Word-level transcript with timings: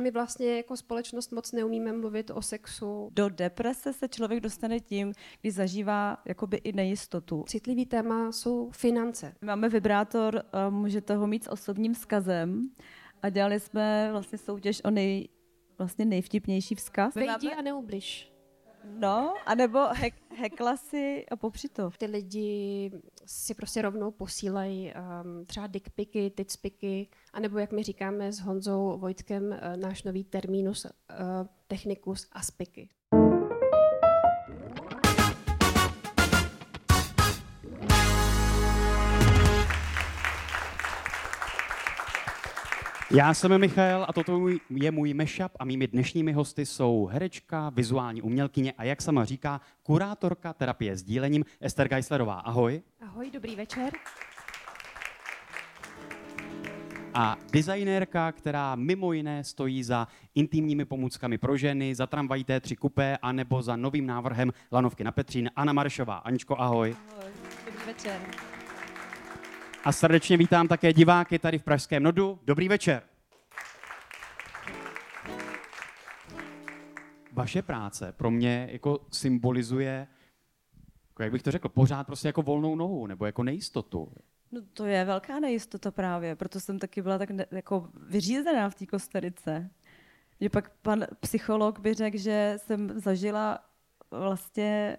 My 0.00 0.10
vlastně 0.10 0.56
jako 0.56 0.76
společnost 0.76 1.32
moc 1.32 1.52
neumíme 1.52 1.92
mluvit 1.92 2.30
o 2.30 2.42
sexu. 2.42 3.08
Do 3.12 3.28
deprese 3.28 3.92
se 3.92 4.08
člověk 4.08 4.40
dostane 4.40 4.80
tím, 4.80 5.12
když 5.40 5.54
zažívá 5.54 6.18
jakoby 6.24 6.56
i 6.56 6.72
nejistotu. 6.72 7.44
Citlivý 7.48 7.86
téma 7.86 8.32
jsou 8.32 8.70
finance. 8.70 9.34
Máme 9.42 9.68
vibrátor, 9.68 10.42
můžete 10.70 11.16
ho 11.16 11.26
mít 11.26 11.44
s 11.44 11.50
osobním 11.50 11.94
vzkazem 11.94 12.70
a 13.22 13.28
dělali 13.28 13.60
jsme 13.60 14.08
vlastně 14.12 14.38
soutěž 14.38 14.80
o 14.84 14.90
nej, 14.90 15.28
vlastně 15.78 16.04
nejvtipnější 16.04 16.74
vzkaz. 16.74 17.14
Vejdi 17.14 17.50
a 17.58 17.62
neubliž. 17.62 18.32
No, 18.84 19.34
anebo 19.46 19.78
hek, 19.92 20.14
hekla 20.36 20.76
si 20.76 21.26
a 21.30 21.36
popři 21.36 21.68
to. 21.68 21.90
Ty 21.98 22.06
lidi 22.06 22.90
si 23.30 23.54
prostě 23.54 23.82
rovnou 23.82 24.10
posílají 24.10 24.92
um, 24.92 25.44
třeba 25.44 25.66
dickpiky, 25.66 26.30
titspiky, 26.30 27.08
anebo 27.32 27.58
jak 27.58 27.72
my 27.72 27.82
říkáme 27.82 28.32
s 28.32 28.40
Honzou 28.40 28.98
Vojtkem, 28.98 29.42
uh, 29.42 29.76
náš 29.76 30.02
nový 30.02 30.24
termínus, 30.24 30.84
uh, 30.84 30.90
technikus 31.68 32.28
aspiky. 32.32 32.88
Já 43.14 43.34
jsem 43.34 43.58
Michal 43.58 44.04
a 44.08 44.12
toto 44.12 44.48
je 44.70 44.90
můj 44.90 45.14
mashup 45.14 45.52
a 45.58 45.64
mými 45.64 45.86
dnešními 45.86 46.32
hosty 46.32 46.66
jsou 46.66 47.06
herečka, 47.12 47.70
vizuální 47.70 48.22
umělkyně 48.22 48.72
a 48.72 48.84
jak 48.84 49.02
sama 49.02 49.24
říká, 49.24 49.60
kurátorka 49.82 50.52
terapie 50.52 50.96
s 50.96 51.02
dílením 51.02 51.44
Ester 51.60 51.88
Geislerová. 51.88 52.34
Ahoj. 52.34 52.82
Ahoj, 53.00 53.30
dobrý 53.30 53.56
večer. 53.56 53.92
A 57.14 57.36
designérka, 57.52 58.32
která 58.32 58.74
mimo 58.74 59.12
jiné 59.12 59.44
stojí 59.44 59.82
za 59.82 60.08
intimními 60.34 60.84
pomůckami 60.84 61.38
pro 61.38 61.56
ženy, 61.56 61.94
za 61.94 62.06
tramvají 62.06 62.44
T3 62.44 62.76
kupé, 62.76 63.18
anebo 63.22 63.62
za 63.62 63.76
novým 63.76 64.06
návrhem 64.06 64.52
lanovky 64.72 65.04
na 65.04 65.12
Petřín, 65.12 65.50
Anna 65.56 65.72
Maršová. 65.72 66.16
Aničko, 66.16 66.60
ahoj. 66.60 66.96
Ahoj, 67.18 67.32
dobrý 67.66 67.86
večer. 67.86 68.20
A 69.84 69.92
srdečně 69.92 70.36
vítám 70.36 70.68
také 70.68 70.92
diváky 70.92 71.38
tady 71.38 71.58
v 71.58 71.62
Pražském 71.62 72.02
Nodu. 72.02 72.38
Dobrý 72.44 72.68
večer. 72.68 73.09
Vaše 77.32 77.62
práce 77.62 78.12
pro 78.12 78.30
mě 78.30 78.68
jako 78.72 79.06
symbolizuje, 79.12 80.06
jako 81.08 81.22
jak 81.22 81.32
bych 81.32 81.42
to 81.42 81.50
řekl, 81.50 81.68
pořád 81.68 82.06
prostě 82.06 82.28
jako 82.28 82.42
volnou 82.42 82.76
nohu 82.76 83.06
nebo 83.06 83.26
jako 83.26 83.42
nejistotu. 83.42 84.12
No 84.52 84.60
to 84.72 84.86
je 84.86 85.04
velká 85.04 85.40
nejistota 85.40 85.90
právě, 85.90 86.36
proto 86.36 86.60
jsem 86.60 86.78
taky 86.78 87.02
byla 87.02 87.18
tak 87.18 87.30
ne, 87.30 87.46
jako 87.50 87.88
vyřízená 88.08 88.70
v 88.70 88.74
té 88.74 88.86
kosterice. 88.86 89.70
Že 90.40 90.48
pak 90.48 90.70
pan 90.82 91.06
psycholog 91.20 91.78
by 91.78 91.94
řekl, 91.94 92.18
že 92.18 92.54
jsem 92.56 93.00
zažila 93.00 93.58
vlastně, 94.10 94.96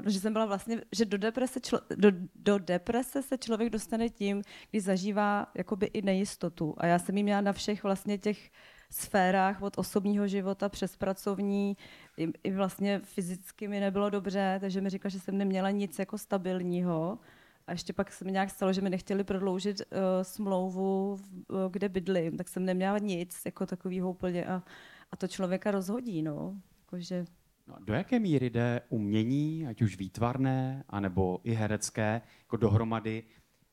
uh, 0.00 0.08
že 0.08 0.20
jsem 0.20 0.32
byla 0.32 0.46
vlastně, 0.46 0.80
že 0.92 1.04
do 1.04 1.18
deprese, 1.18 1.60
člo, 1.60 1.80
do, 1.96 2.10
do 2.34 2.58
deprese 2.58 3.22
se 3.22 3.38
člověk 3.38 3.70
dostane 3.72 4.08
tím, 4.08 4.42
když 4.70 4.82
zažívá 4.82 5.46
jakoby 5.54 5.86
i 5.86 6.02
nejistotu. 6.02 6.74
A 6.78 6.86
já 6.86 6.98
jsem 6.98 7.16
ji 7.16 7.22
měla 7.22 7.40
na 7.40 7.52
všech 7.52 7.82
vlastně 7.82 8.18
těch 8.18 8.50
sférách 8.96 9.62
od 9.62 9.78
osobního 9.78 10.28
života 10.28 10.68
přes 10.68 10.96
pracovní, 10.96 11.76
i, 12.16 12.28
i 12.44 12.52
vlastně 12.52 13.00
fyzicky 13.04 13.68
mi 13.68 13.80
nebylo 13.80 14.10
dobře, 14.10 14.58
takže 14.60 14.80
mi 14.80 14.90
říkala, 14.90 15.10
že 15.10 15.20
jsem 15.20 15.38
neměla 15.38 15.70
nic 15.70 15.98
jako 15.98 16.18
stabilního. 16.18 17.18
A 17.66 17.72
ještě 17.72 17.92
pak 17.92 18.12
se 18.12 18.24
mi 18.24 18.32
nějak 18.32 18.50
stalo, 18.50 18.72
že 18.72 18.80
mi 18.80 18.90
nechtěli 18.90 19.24
prodloužit 19.24 19.80
uh, 19.80 19.98
smlouvu, 20.22 21.12
uh, 21.12 21.18
kde 21.70 21.88
bydlím, 21.88 22.36
tak 22.36 22.48
jsem 22.48 22.64
neměla 22.64 22.98
nic 22.98 23.42
jako 23.44 23.66
takového 23.66 24.10
úplně 24.10 24.44
a, 24.44 24.62
a 25.12 25.16
to 25.16 25.28
člověka 25.28 25.70
rozhodí, 25.70 26.22
no. 26.22 26.54
Jakože 26.80 27.24
No, 27.68 27.76
do 27.84 27.94
jaké 27.94 28.18
míry 28.18 28.50
jde 28.50 28.80
umění, 28.88 29.66
ať 29.66 29.82
už 29.82 29.96
výtvarné, 29.96 30.84
anebo 30.88 31.40
i 31.44 31.52
herecké, 31.52 32.22
jako 32.38 32.56
dohromady 32.56 33.22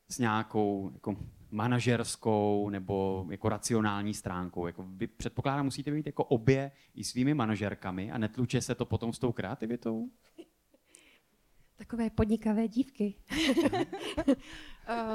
s 0.09 0.19
nějakou 0.19 0.91
jako 0.93 1.15
manažerskou 1.53 2.69
nebo 2.69 3.25
jako 3.29 3.49
racionální 3.49 4.13
stránkou? 4.13 4.67
Jako 4.67 4.85
vy 4.87 5.07
předpokládám, 5.07 5.65
musíte 5.65 5.91
být 5.91 6.05
jako 6.05 6.23
obě 6.23 6.71
i 6.95 7.03
svými 7.03 7.33
manažerkami 7.33 8.11
a 8.11 8.17
netluče 8.17 8.61
se 8.61 8.75
to 8.75 8.85
potom 8.85 9.13
s 9.13 9.19
tou 9.19 9.31
kreativitou? 9.31 10.09
Takové 11.75 12.09
podnikavé 12.09 12.67
dívky. 12.67 13.15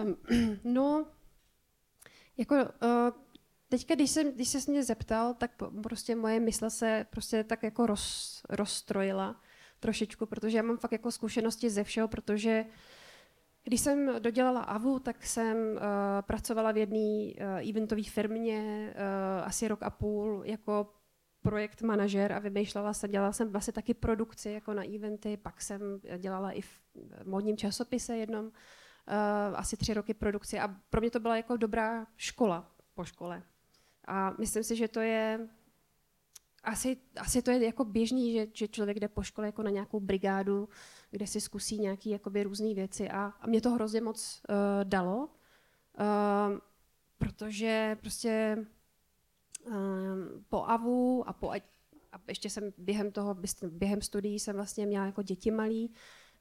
um, 0.03 0.16
no, 0.65 1.06
jako 2.37 2.55
uh, 2.55 3.10
teďka, 3.69 3.94
když, 3.94 4.10
jsem, 4.10 4.32
když 4.32 4.49
se 4.49 4.70
mě 4.70 4.84
zeptal, 4.84 5.34
tak 5.34 5.50
prostě 5.82 6.16
moje 6.16 6.41
mysl 6.41 6.70
se 6.70 7.06
prostě 7.10 7.44
tak 7.44 7.62
jako 7.62 7.87
roz, 7.87 8.43
rozstrojila 8.49 9.43
trošičku, 9.81 10.26
protože 10.26 10.56
já 10.56 10.62
mám 10.62 10.76
fakt 10.76 10.93
jako 10.93 11.10
zkušenosti 11.10 11.70
ze 11.70 11.84
všeho, 11.84 12.09
protože 12.09 12.65
když 13.68 13.80
jsem 13.80 14.22
dodělala 14.22 14.60
AVU, 14.60 14.98
tak 14.98 15.26
jsem 15.26 15.56
uh, 15.56 15.82
pracovala 16.20 16.72
v 16.72 16.76
jedné 16.76 17.32
uh, 17.32 17.70
eventové 17.70 18.02
firmě 18.02 18.90
uh, 18.94 19.46
asi 19.46 19.68
rok 19.68 19.82
a 19.82 19.90
půl 19.90 20.42
jako 20.44 20.94
projekt 21.42 21.82
manažer 21.82 22.32
a 22.32 22.38
vymýšlela 22.38 22.92
jsem, 22.92 23.10
dělala 23.10 23.32
jsem 23.32 23.48
vlastně 23.48 23.72
taky 23.72 23.94
produkci 23.94 24.50
jako 24.50 24.74
na 24.74 24.82
eventy, 24.94 25.36
pak 25.36 25.62
jsem 25.62 26.00
dělala 26.18 26.50
i 26.52 26.60
v 26.60 26.80
modním 27.24 27.56
časopise 27.56 28.16
jednom, 28.16 28.44
uh, 28.46 28.52
asi 29.54 29.76
tři 29.76 29.94
roky 29.94 30.14
produkci 30.14 30.58
a 30.58 30.68
pro 30.90 31.00
mě 31.00 31.10
to 31.10 31.20
byla 31.20 31.36
jako 31.36 31.56
dobrá 31.56 32.06
škola 32.16 32.70
po 32.94 33.04
škole. 33.04 33.42
A 34.06 34.34
myslím 34.38 34.64
si, 34.64 34.76
že 34.76 34.88
to 34.88 35.00
je 35.00 35.48
asi, 36.68 36.96
asi 37.16 37.42
to 37.42 37.50
je 37.50 37.64
jako 37.64 37.84
běžný, 37.84 38.32
že, 38.32 38.46
že 38.54 38.68
člověk 38.68 39.00
jde 39.00 39.08
po 39.08 39.22
škole 39.22 39.48
jako 39.48 39.62
na 39.62 39.70
nějakou 39.70 40.00
brigádu, 40.00 40.68
kde 41.10 41.26
si 41.26 41.40
zkusí 41.40 41.78
nějaké 41.78 42.10
jakoby 42.10 42.42
různé 42.42 42.74
věci. 42.74 43.10
A, 43.10 43.32
a 43.40 43.46
mě 43.46 43.60
to 43.60 43.70
hrozně 43.70 44.00
moc 44.00 44.42
uh, 44.48 44.56
dalo, 44.84 45.18
uh, 45.26 46.58
protože 47.18 47.96
prostě 48.00 48.56
uh, 49.66 49.74
po 50.48 50.64
AVU 50.64 51.28
a 51.28 51.32
po 51.32 51.52
a 52.12 52.20
ještě 52.28 52.50
jsem 52.50 52.72
během 52.78 53.12
toho, 53.12 53.36
během 53.68 54.02
studií 54.02 54.38
jsem 54.38 54.56
vlastně 54.56 54.86
měla 54.86 55.06
jako 55.06 55.22
děti 55.22 55.50
malý, 55.50 55.94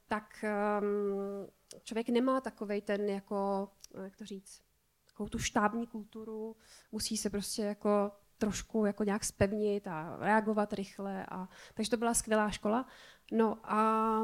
tak 0.06 0.44
um, 0.82 1.46
člověk 1.82 2.08
nemá 2.08 2.40
takovej 2.40 2.82
ten 2.82 3.08
jako, 3.08 3.68
jak 4.02 4.16
to 4.16 4.24
říct, 4.24 4.62
takovou 5.06 5.28
tu 5.28 5.38
štábní 5.38 5.86
kulturu, 5.86 6.56
musí 6.92 7.16
se 7.16 7.30
prostě 7.30 7.62
jako 7.62 8.10
trošku 8.38 8.84
jako 8.84 9.04
nějak 9.04 9.24
spevnit 9.24 9.86
a 9.86 10.16
reagovat 10.20 10.72
rychle. 10.72 11.26
A, 11.26 11.48
takže 11.74 11.90
to 11.90 11.96
byla 11.96 12.14
skvělá 12.14 12.50
škola. 12.50 12.86
No 13.32 13.58
a 13.64 14.22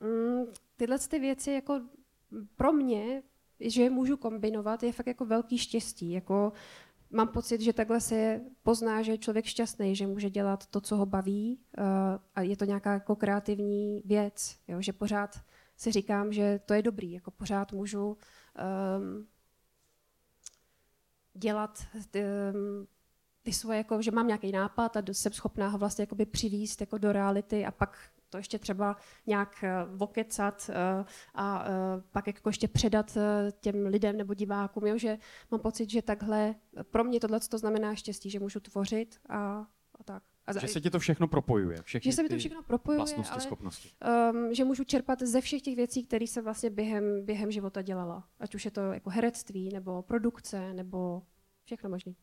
mm, 0.00 0.44
tyhle 0.76 0.98
ty 0.98 1.18
věci 1.18 1.52
jako 1.52 1.80
pro 2.56 2.72
mě, 2.72 3.22
že 3.60 3.82
je 3.82 3.90
můžu 3.90 4.16
kombinovat, 4.16 4.82
je 4.82 4.92
fakt 4.92 5.06
jako 5.06 5.24
velký 5.24 5.58
štěstí. 5.58 6.12
Jako 6.12 6.52
mám 7.10 7.28
pocit, 7.28 7.60
že 7.60 7.72
takhle 7.72 8.00
se 8.00 8.40
pozná, 8.62 9.02
že 9.02 9.12
je 9.12 9.18
člověk 9.18 9.44
šťastný, 9.44 9.96
že 9.96 10.06
může 10.06 10.30
dělat 10.30 10.66
to, 10.66 10.80
co 10.80 10.96
ho 10.96 11.06
baví 11.06 11.60
uh, 11.78 11.84
a 12.34 12.42
je 12.42 12.56
to 12.56 12.64
nějaká 12.64 12.92
jako 12.92 13.16
kreativní 13.16 14.02
věc, 14.04 14.56
jo? 14.68 14.80
že 14.80 14.92
pořád 14.92 15.40
si 15.76 15.92
říkám, 15.92 16.32
že 16.32 16.60
to 16.66 16.74
je 16.74 16.82
dobrý, 16.82 17.12
jako 17.12 17.30
pořád 17.30 17.72
můžu 17.72 18.06
um, 18.06 18.16
dělat 21.34 21.86
ty, 22.10 22.20
ehm, 22.20 22.86
ty 23.42 23.52
svoje, 23.52 23.78
jako, 23.78 24.02
že 24.02 24.10
mám 24.10 24.26
nějaký 24.26 24.52
nápad 24.52 24.96
a 24.96 25.02
jsem 25.12 25.32
schopná 25.32 25.68
ho 25.68 25.78
vlastně 25.78 26.02
jakoby 26.02 26.26
přivíst 26.26 26.80
jako 26.80 26.98
do 26.98 27.12
reality 27.12 27.66
a 27.66 27.70
pak 27.70 27.98
to 28.30 28.36
ještě 28.38 28.58
třeba 28.58 28.96
nějak 29.26 29.64
uh, 29.64 29.98
vokecat 29.98 30.70
uh, 30.70 31.06
a 31.34 31.64
uh, 31.64 32.02
pak 32.12 32.26
jako 32.26 32.48
ještě 32.48 32.68
předat 32.68 33.18
těm 33.60 33.86
lidem 33.86 34.16
nebo 34.16 34.34
divákům, 34.34 34.86
jo, 34.86 34.98
že 34.98 35.18
mám 35.50 35.60
pocit, 35.60 35.90
že 35.90 36.02
takhle, 36.02 36.54
pro 36.90 37.04
mě 37.04 37.20
tohle 37.20 37.40
to 37.40 37.58
znamená 37.58 37.94
štěstí, 37.94 38.30
že 38.30 38.40
můžu 38.40 38.60
tvořit 38.60 39.20
a, 39.28 39.66
a 40.00 40.04
tak. 40.04 40.31
A 40.46 40.58
že 40.58 40.68
se 40.68 40.80
ti 40.80 40.90
to 40.90 40.98
všechno 40.98 41.28
propojuje, 41.28 41.82
všechny 41.82 42.10
že 42.10 42.16
se 42.16 42.22
mi 42.22 42.28
to 42.28 42.38
všechno 42.38 42.62
propojuje, 42.62 42.96
vlastnosti, 42.96 43.32
ale, 43.32 43.40
schopnosti. 43.40 43.90
Um, 44.32 44.54
že 44.54 44.64
můžu 44.64 44.84
čerpat 44.84 45.22
ze 45.22 45.40
všech 45.40 45.62
těch 45.62 45.76
věcí, 45.76 46.04
které 46.04 46.24
jsem 46.24 46.44
vlastně 46.44 46.70
během, 46.70 47.24
během 47.24 47.50
života 47.50 47.82
dělala. 47.82 48.28
Ať 48.40 48.54
už 48.54 48.64
je 48.64 48.70
to 48.70 48.80
jako 48.80 49.10
herectví, 49.10 49.68
nebo 49.72 50.02
produkce, 50.02 50.74
nebo 50.74 51.22
všechno 51.64 51.90
možný. 51.90 52.16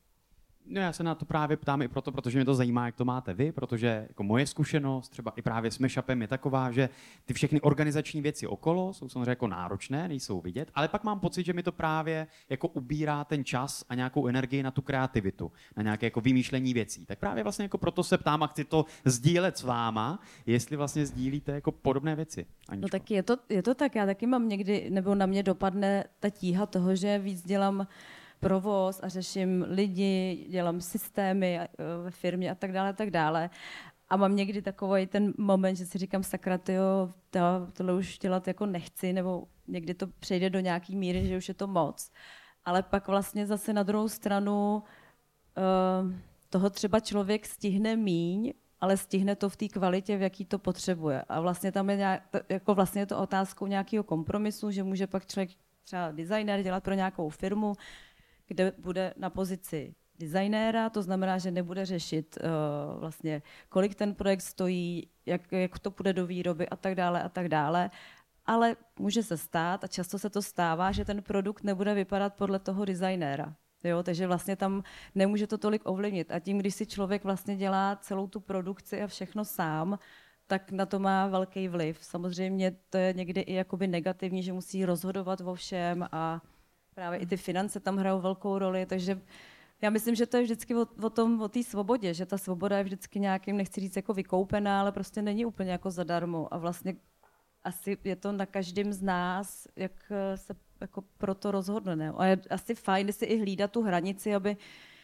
No 0.71 0.81
já 0.81 0.93
se 0.93 1.03
na 1.03 1.15
to 1.15 1.25
právě 1.25 1.57
ptám 1.57 1.81
i 1.81 1.87
proto, 1.87 2.11
protože 2.11 2.37
mě 2.37 2.45
to 2.45 2.55
zajímá, 2.55 2.85
jak 2.85 2.95
to 2.95 3.05
máte 3.05 3.33
vy, 3.33 3.51
protože 3.51 4.05
jako 4.07 4.23
moje 4.23 4.47
zkušenost 4.47 5.09
třeba 5.09 5.33
i 5.35 5.41
právě 5.41 5.71
s 5.71 5.79
Meshupem 5.79 6.21
je 6.21 6.27
taková, 6.27 6.71
že 6.71 6.89
ty 7.25 7.33
všechny 7.33 7.61
organizační 7.61 8.21
věci 8.21 8.47
okolo 8.47 8.93
jsou 8.93 9.09
samozřejmě 9.09 9.29
jako 9.29 9.47
náročné, 9.47 10.07
nejsou 10.07 10.41
vidět, 10.41 10.71
ale 10.75 10.87
pak 10.87 11.03
mám 11.03 11.19
pocit, 11.19 11.45
že 11.45 11.53
mi 11.53 11.63
to 11.63 11.71
právě 11.71 12.27
jako 12.49 12.67
ubírá 12.67 13.23
ten 13.23 13.45
čas 13.45 13.85
a 13.89 13.95
nějakou 13.95 14.27
energii 14.27 14.63
na 14.63 14.71
tu 14.71 14.81
kreativitu, 14.81 15.51
na 15.77 15.83
nějaké 15.83 16.05
jako 16.05 16.21
vymýšlení 16.21 16.73
věcí. 16.73 17.05
Tak 17.05 17.19
právě 17.19 17.43
vlastně 17.43 17.63
jako 17.63 17.77
proto 17.77 18.03
se 18.03 18.17
ptám 18.17 18.43
a 18.43 18.47
chci 18.47 18.63
to 18.63 18.85
sdílet 19.05 19.57
s 19.57 19.63
váma, 19.63 20.19
jestli 20.45 20.77
vlastně 20.77 21.05
sdílíte 21.05 21.51
jako 21.51 21.71
podobné 21.71 22.15
věci. 22.15 22.45
Aničko. 22.67 22.85
No 22.85 22.99
tak 22.99 23.11
je 23.11 23.23
to, 23.23 23.37
je 23.49 23.63
to 23.63 23.75
tak, 23.75 23.95
já 23.95 24.05
taky 24.05 24.27
mám 24.27 24.49
někdy, 24.49 24.89
nebo 24.89 25.15
na 25.15 25.25
mě 25.25 25.43
dopadne 25.43 26.03
ta 26.19 26.29
tíha 26.29 26.65
toho, 26.65 26.95
že 26.95 27.19
víc 27.19 27.45
dělám 27.45 27.87
provoz 28.39 28.99
a 29.03 29.07
řeším 29.07 29.65
lidi, 29.69 30.45
dělám 30.49 30.81
systémy 30.81 31.59
eh, 31.59 31.67
ve 32.03 32.11
firmě 32.11 32.51
a 32.51 32.55
tak 32.55 32.71
dále, 32.71 32.89
a 32.89 32.93
tak 32.93 33.11
dále. 33.11 33.49
A 34.09 34.17
mám 34.17 34.35
někdy 34.35 34.61
takový 34.61 35.07
ten 35.07 35.33
moment, 35.37 35.75
že 35.75 35.85
si 35.85 35.97
říkám, 35.97 36.23
sakra, 36.23 36.57
tyjo, 36.57 37.13
to, 37.29 37.39
tohle 37.73 37.93
už 37.93 38.19
dělat 38.19 38.47
jako 38.47 38.65
nechci, 38.65 39.13
nebo 39.13 39.47
někdy 39.67 39.93
to 39.93 40.07
přejde 40.07 40.49
do 40.49 40.59
nějaký 40.59 40.95
míry, 40.95 41.27
že 41.27 41.37
už 41.37 41.47
je 41.47 41.53
to 41.53 41.67
moc. 41.67 42.11
Ale 42.65 42.83
pak 42.83 43.07
vlastně 43.07 43.45
zase 43.45 43.73
na 43.73 43.83
druhou 43.83 44.07
stranu 44.07 44.83
uh, 46.03 46.13
toho 46.49 46.69
třeba 46.69 46.99
člověk 46.99 47.45
stihne 47.45 47.95
míň, 47.95 48.53
ale 48.81 48.97
stihne 48.97 49.35
to 49.35 49.49
v 49.49 49.55
té 49.55 49.67
kvalitě, 49.67 50.17
v 50.17 50.21
jaký 50.21 50.45
to 50.45 50.59
potřebuje. 50.59 51.21
A 51.29 51.41
vlastně 51.41 51.71
tam 51.71 51.89
je 51.89 51.97
nějak, 51.97 52.23
jako 52.49 52.75
vlastně 52.75 53.01
je 53.01 53.05
to 53.05 53.17
otázkou 53.17 53.67
nějakého 53.67 54.03
kompromisu, 54.03 54.71
že 54.71 54.83
může 54.83 55.07
pak 55.07 55.25
člověk 55.25 55.49
třeba 55.83 56.11
designer 56.11 56.63
dělat 56.63 56.83
pro 56.83 56.93
nějakou 56.93 57.29
firmu, 57.29 57.73
kde 58.49 58.73
bude 58.77 59.13
na 59.17 59.29
pozici 59.29 59.95
designéra, 60.19 60.89
to 60.89 61.01
znamená, 61.01 61.37
že 61.37 61.51
nebude 61.51 61.85
řešit 61.85 62.37
uh, 62.37 62.99
vlastně, 62.99 63.41
kolik 63.69 63.95
ten 63.95 64.15
projekt 64.15 64.41
stojí, 64.41 65.07
jak, 65.25 65.51
jak 65.51 65.79
to 65.79 65.91
půjde 65.91 66.13
do 66.13 66.27
výroby 66.27 66.69
a 66.69 66.75
tak 66.75 66.95
dále 66.95 67.23
a 67.23 67.29
tak 67.29 67.49
dále. 67.49 67.89
Ale 68.45 68.75
může 68.99 69.23
se 69.23 69.37
stát, 69.37 69.83
a 69.83 69.87
často 69.87 70.19
se 70.19 70.29
to 70.29 70.41
stává, 70.41 70.91
že 70.91 71.05
ten 71.05 71.21
produkt 71.21 71.63
nebude 71.63 71.93
vypadat 71.93 72.33
podle 72.33 72.59
toho 72.59 72.85
designéra. 72.85 73.55
Jo, 73.83 74.03
takže 74.03 74.27
vlastně 74.27 74.55
tam 74.55 74.83
nemůže 75.15 75.47
to 75.47 75.57
tolik 75.57 75.81
ovlivnit. 75.85 76.31
A 76.31 76.39
tím, 76.39 76.57
když 76.57 76.75
si 76.75 76.85
člověk 76.85 77.23
vlastně 77.23 77.55
dělá 77.55 77.95
celou 77.95 78.27
tu 78.27 78.39
produkci 78.39 79.01
a 79.01 79.07
všechno 79.07 79.45
sám, 79.45 79.99
tak 80.47 80.71
na 80.71 80.85
to 80.85 80.99
má 80.99 81.27
velký 81.27 81.67
vliv. 81.67 81.97
Samozřejmě 82.01 82.75
to 82.89 82.97
je 82.97 83.13
někdy 83.13 83.41
i 83.41 83.53
jakoby 83.53 83.87
negativní, 83.87 84.43
že 84.43 84.53
musí 84.53 84.85
rozhodovat 84.85 85.41
o 85.41 85.55
všem 85.55 86.07
a 86.11 86.41
právě 86.99 87.19
i 87.19 87.25
ty 87.25 87.37
finance 87.37 87.79
tam 87.79 87.97
hrajou 87.97 88.19
velkou 88.21 88.57
roli, 88.57 88.85
takže 88.85 89.21
já 89.81 89.89
myslím, 89.89 90.15
že 90.15 90.25
to 90.25 90.37
je 90.37 90.43
vždycky 90.43 90.75
o, 90.75 90.85
o 91.03 91.09
tom, 91.09 91.41
o 91.41 91.47
té 91.47 91.63
svobodě, 91.63 92.13
že 92.13 92.25
ta 92.25 92.37
svoboda 92.37 92.77
je 92.77 92.83
vždycky 92.83 93.19
nějakým, 93.19 93.57
nechci 93.57 93.81
říct 93.81 93.95
jako 93.95 94.13
vykoupená, 94.13 94.79
ale 94.79 94.91
prostě 94.91 95.21
není 95.21 95.45
úplně 95.45 95.71
jako 95.71 95.91
zadarmo 95.91 96.53
a 96.53 96.57
vlastně 96.57 96.95
asi 97.63 97.97
je 98.03 98.15
to 98.15 98.31
na 98.31 98.45
každém 98.45 98.93
z 98.93 99.01
nás, 99.01 99.67
jak 99.75 99.91
se 100.35 100.55
jako 100.81 101.01
pro 101.17 101.35
to 101.35 101.51
rozhodne. 101.51 101.95
Ne? 101.95 102.11
A 102.17 102.25
je 102.25 102.37
asi 102.49 102.75
fajn 102.75 103.13
si 103.13 103.25
i 103.25 103.39
hlídat 103.39 103.71
tu 103.71 103.81
hranici, 103.81 104.35
aby 104.35 104.57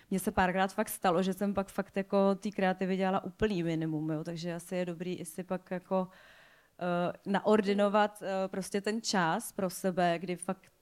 mně 0.10 0.20
se 0.20 0.32
párkrát 0.32 0.74
fakt 0.74 0.90
stalo, 0.90 1.24
že 1.24 1.34
jsem 1.34 1.54
pak 1.54 1.68
fakt 1.68 1.98
jako 1.98 2.36
té 2.36 2.52
kreativy 2.52 2.98
dělala 2.98 3.24
úplný 3.24 3.64
minimum, 3.64 4.10
jo? 4.10 4.24
takže 4.24 4.54
asi 4.54 4.76
je 4.76 4.86
dobrý 4.86 5.16
i 5.16 5.26
si 5.26 5.44
pak 5.44 5.72
jako 5.72 6.08
uh, 6.08 7.34
naordinovat 7.34 8.22
uh, 8.22 8.28
prostě 8.48 8.82
ten 8.82 9.02
čas 9.02 9.52
pro 9.52 9.70
sebe, 9.70 10.20
kdy 10.20 10.36
fakt. 10.36 10.75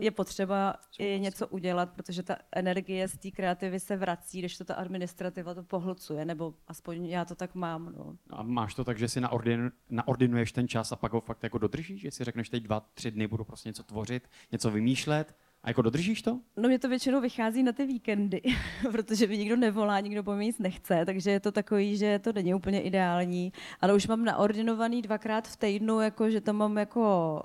Je 0.00 0.10
potřeba 0.10 0.74
i 0.98 1.20
něco 1.20 1.48
udělat, 1.48 1.92
protože 1.92 2.22
ta 2.22 2.36
energie 2.52 3.08
z 3.08 3.18
té 3.18 3.30
kreativy 3.30 3.80
se 3.80 3.96
vrací, 3.96 4.38
když 4.38 4.58
to 4.58 4.64
ta 4.64 4.74
administrativa 4.74 5.54
to 5.54 5.62
pohlcuje, 5.62 6.24
nebo 6.24 6.54
aspoň 6.68 7.06
já 7.06 7.24
to 7.24 7.34
tak 7.34 7.54
mám. 7.54 7.92
No. 7.96 8.16
A 8.30 8.42
máš 8.42 8.74
to 8.74 8.84
tak, 8.84 8.98
že 8.98 9.08
si 9.08 9.20
naordin, 9.20 9.72
naordinuješ 9.90 10.52
ten 10.52 10.68
čas 10.68 10.92
a 10.92 10.96
pak 10.96 11.12
ho 11.12 11.20
fakt 11.20 11.42
jako 11.42 11.58
dodržíš, 11.58 12.00
že 12.00 12.10
si 12.10 12.24
řekneš 12.24 12.48
teď 12.48 12.62
dva, 12.62 12.80
tři 12.94 13.10
dny 13.10 13.26
budu 13.26 13.44
prostě 13.44 13.68
něco 13.68 13.82
tvořit, 13.82 14.28
něco 14.52 14.70
vymýšlet 14.70 15.34
a 15.64 15.70
jako 15.70 15.82
dodržíš 15.82 16.22
to? 16.22 16.40
No 16.56 16.68
mě 16.68 16.78
to 16.78 16.88
většinou 16.88 17.20
vychází 17.20 17.62
na 17.62 17.72
ty 17.72 17.86
víkendy, 17.86 18.42
protože 18.92 19.26
mi 19.26 19.38
nikdo 19.38 19.56
nevolá, 19.56 20.00
nikdo 20.00 20.22
po 20.22 20.34
mě 20.34 20.46
nic 20.46 20.58
nechce, 20.58 21.02
takže 21.06 21.30
je 21.30 21.40
to 21.40 21.52
takový, 21.52 21.96
že 21.96 22.18
to 22.18 22.32
není 22.32 22.54
úplně 22.54 22.80
ideální, 22.80 23.52
ale 23.80 23.94
už 23.94 24.06
mám 24.06 24.24
naordinovaný 24.24 25.02
dvakrát 25.02 25.48
v 25.48 25.56
týdnu, 25.56 26.00
jako, 26.00 26.30
že 26.30 26.40
to 26.40 26.52
mám 26.52 26.76
jako, 26.76 27.42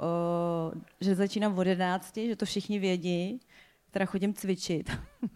uh, 0.73 0.81
že 1.01 1.15
začínám 1.15 1.57
od 1.57 1.67
11, 1.67 2.17
že 2.17 2.35
to 2.35 2.45
všichni 2.45 2.79
vědí, 2.79 3.39
teda 3.91 4.05
chodím 4.05 4.33
cvičit. 4.33 4.91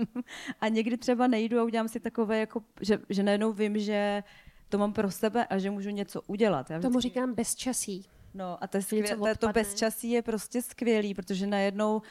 a 0.62 0.68
někdy 0.68 0.98
třeba 0.98 1.28
nejdu 1.28 1.60
a 1.60 1.64
udělám 1.64 1.88
si 1.88 2.00
takové, 2.00 2.40
jako, 2.40 2.64
že, 2.82 3.00
že 3.10 3.24
najednou 3.24 3.54
vím, 3.54 3.80
že 3.80 4.24
to 4.70 4.78
mám 4.78 4.94
pro 4.94 5.12
sebe 5.12 5.46
a 5.46 5.58
že 5.58 5.72
můžu 5.72 5.90
něco 5.90 6.22
udělat. 6.22 6.70
Já 6.70 6.78
vždycky... 6.78 6.92
Tomu 6.92 7.00
říkám 7.00 7.34
bezčasí. 7.34 8.06
No 8.34 8.64
a 8.64 8.68
to, 8.68 8.78
je 8.78 8.84
skvěl, 8.84 9.18
to, 9.18 9.48
to 9.48 9.48
bezčasí 9.54 10.12
je 10.12 10.22
prostě 10.22 10.62
skvělý, 10.62 11.14
protože 11.14 11.48
najednou 11.48 12.02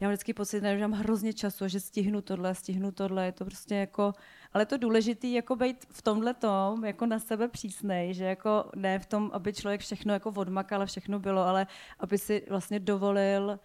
já 0.00 0.08
mám 0.08 0.12
vždycky 0.12 0.34
pocit, 0.34 0.62
že 0.62 0.88
mám 0.88 0.92
hrozně 0.92 1.32
času 1.32 1.64
a 1.64 1.68
že 1.68 1.80
stihnu 1.80 2.20
tohle, 2.20 2.54
stihnu 2.54 2.92
tohle, 2.92 3.24
je 3.24 3.32
to 3.32 3.44
prostě 3.44 3.74
jako, 3.74 4.12
ale 4.52 4.66
to 4.66 4.76
důležité 4.76 5.26
jako 5.26 5.56
být 5.56 5.86
v 5.90 6.02
tomhle 6.02 6.34
tom, 6.34 6.84
jako 6.84 7.06
na 7.06 7.18
sebe 7.18 7.48
přísnej, 7.48 8.14
že 8.14 8.24
jako 8.24 8.70
ne 8.76 8.98
v 8.98 9.06
tom, 9.06 9.30
aby 9.32 9.52
člověk 9.52 9.80
všechno 9.80 10.12
jako 10.12 10.30
odmakal 10.30 10.82
a 10.82 10.86
všechno 10.86 11.18
bylo, 11.18 11.42
ale 11.42 11.66
aby 11.98 12.18
si 12.18 12.46
vlastně 12.48 12.80
dovolil 12.80 13.58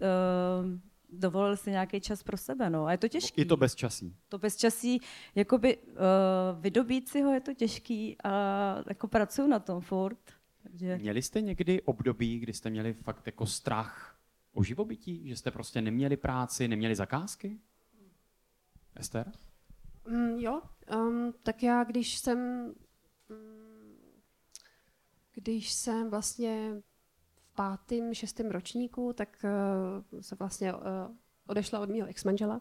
uh, 0.00 0.78
dovolil 1.12 1.56
si 1.56 1.70
nějaký 1.70 2.00
čas 2.00 2.22
pro 2.22 2.36
sebe, 2.36 2.70
no. 2.70 2.86
A 2.86 2.92
je 2.92 2.98
to 2.98 3.08
těžké. 3.08 3.42
I 3.42 3.44
to 3.44 3.56
bezčasí. 3.56 4.16
To 4.28 4.38
bezčasí, 4.38 5.00
jakoby 5.34 5.76
uh, 5.76 5.94
vydobít 6.60 7.08
si 7.08 7.22
ho 7.22 7.32
je 7.32 7.40
to 7.40 7.54
těžký 7.54 8.16
a 8.24 8.30
jako 8.88 9.08
pracuju 9.08 9.48
na 9.48 9.58
tom 9.58 9.80
furt. 9.80 10.18
Takže... 10.62 10.98
Měli 10.98 11.22
jste 11.22 11.40
někdy 11.40 11.82
období, 11.82 12.38
kdy 12.38 12.52
jste 12.52 12.70
měli 12.70 12.92
fakt 12.92 13.26
jako 13.26 13.46
strach 13.46 14.11
o 14.52 14.62
živobytí? 14.62 15.28
Že 15.28 15.36
jste 15.36 15.50
prostě 15.50 15.80
neměli 15.80 16.16
práci, 16.16 16.68
neměli 16.68 16.94
zakázky? 16.94 17.60
Ester? 18.96 19.32
Mm, 20.08 20.38
jo, 20.38 20.62
um, 20.96 21.34
tak 21.42 21.62
já 21.62 21.84
když 21.84 22.18
jsem 22.18 22.38
um, 23.30 23.72
když 25.34 25.72
jsem 25.72 26.10
vlastně 26.10 26.82
v 27.36 27.54
pátém, 27.54 28.14
šestém 28.14 28.50
ročníku, 28.50 29.12
tak 29.12 29.44
uh, 30.12 30.20
jsem 30.20 30.38
vlastně 30.38 30.74
uh, 30.74 30.80
odešla 31.46 31.80
od 31.80 31.90
mého 31.90 32.08
ex-manžela 32.08 32.60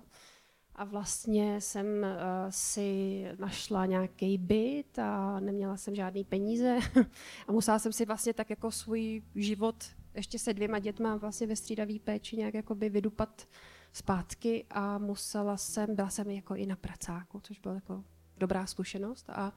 a 0.75 0.83
vlastně 0.83 1.61
jsem 1.61 1.85
uh, 1.85 2.05
si 2.49 3.23
našla 3.39 3.85
nějaký 3.85 4.37
byt 4.37 4.99
a 4.99 5.39
neměla 5.39 5.77
jsem 5.77 5.95
žádný 5.95 6.23
peníze 6.23 6.79
a 7.47 7.51
musela 7.51 7.79
jsem 7.79 7.93
si 7.93 8.05
vlastně 8.05 8.33
tak 8.33 8.49
jako 8.49 8.71
svůj 8.71 9.23
život 9.35 9.83
ještě 10.13 10.39
se 10.39 10.53
dvěma 10.53 10.79
dětma 10.79 11.15
vlastně 11.15 11.47
ve 11.47 11.55
střídavý 11.55 11.99
péči 11.99 12.37
nějak 12.37 12.53
jakoby 12.53 12.89
vydupat 12.89 13.47
zpátky 13.93 14.65
a 14.69 14.97
musela 14.97 15.57
jsem, 15.57 15.95
byla 15.95 16.09
jsem 16.09 16.29
jako 16.29 16.55
i 16.55 16.65
na 16.65 16.75
pracáku, 16.75 17.39
což 17.39 17.59
byla 17.59 17.75
jako 17.75 18.03
dobrá 18.37 18.65
zkušenost 18.65 19.29
a 19.29 19.53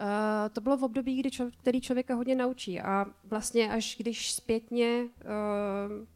Uh, 0.00 0.48
to 0.52 0.60
bylo 0.60 0.76
v 0.76 0.84
období, 0.84 1.20
kdy 1.20 1.30
čo, 1.30 1.50
který 1.58 1.80
člověka 1.80 2.14
hodně 2.14 2.34
naučí 2.34 2.80
a 2.80 3.06
vlastně 3.24 3.72
až 3.72 3.96
když 3.98 4.32
zpětně 4.32 5.02
uh, 5.02 6.06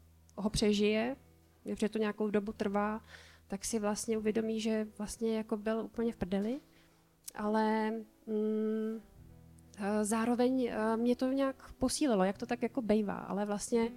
ho 0.43 0.49
přežije, 0.49 1.15
protože 1.63 1.89
to 1.89 1.97
nějakou 1.97 2.29
dobu 2.29 2.53
trvá, 2.53 3.01
tak 3.47 3.65
si 3.65 3.79
vlastně 3.79 4.17
uvědomí, 4.17 4.59
že 4.61 4.87
vlastně 4.97 5.37
jako 5.37 5.57
byl 5.57 5.79
úplně 5.79 6.11
v 6.11 6.15
prdeli, 6.15 6.59
ale 7.35 7.91
mm, 8.27 9.01
zároveň 10.01 10.69
eh, 10.71 10.97
mě 10.97 11.15
to 11.15 11.31
nějak 11.31 11.71
posílilo, 11.71 12.23
jak 12.23 12.37
to 12.37 12.45
tak 12.45 12.61
jako 12.61 12.81
bejvá, 12.81 13.17
ale 13.17 13.45
vlastně... 13.45 13.91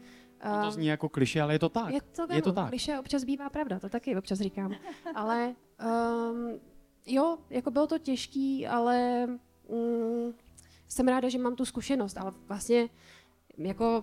No 0.44 0.64
to 0.64 0.70
zní 0.70 0.86
jako 0.86 1.08
kliše, 1.08 1.42
ale 1.42 1.54
je 1.54 1.58
to 1.58 1.68
tak. 1.68 1.94
Je 1.94 2.00
to, 2.00 2.26
je 2.34 2.42
to 2.42 2.52
tak. 2.52 2.68
Kliše 2.68 2.98
občas 2.98 3.24
bývá 3.24 3.50
pravda, 3.50 3.78
to 3.78 3.88
taky 3.88 4.16
občas 4.16 4.38
říkám. 4.38 4.74
ale 5.14 5.54
um, 6.30 6.60
jo, 7.06 7.38
jako 7.50 7.70
bylo 7.70 7.86
to 7.86 7.98
těžký, 7.98 8.66
ale 8.66 9.26
um, 9.66 10.34
jsem 10.88 11.08
ráda, 11.08 11.28
že 11.28 11.38
mám 11.38 11.56
tu 11.56 11.64
zkušenost, 11.64 12.18
ale 12.18 12.32
vlastně 12.48 12.88
jako, 13.58 14.02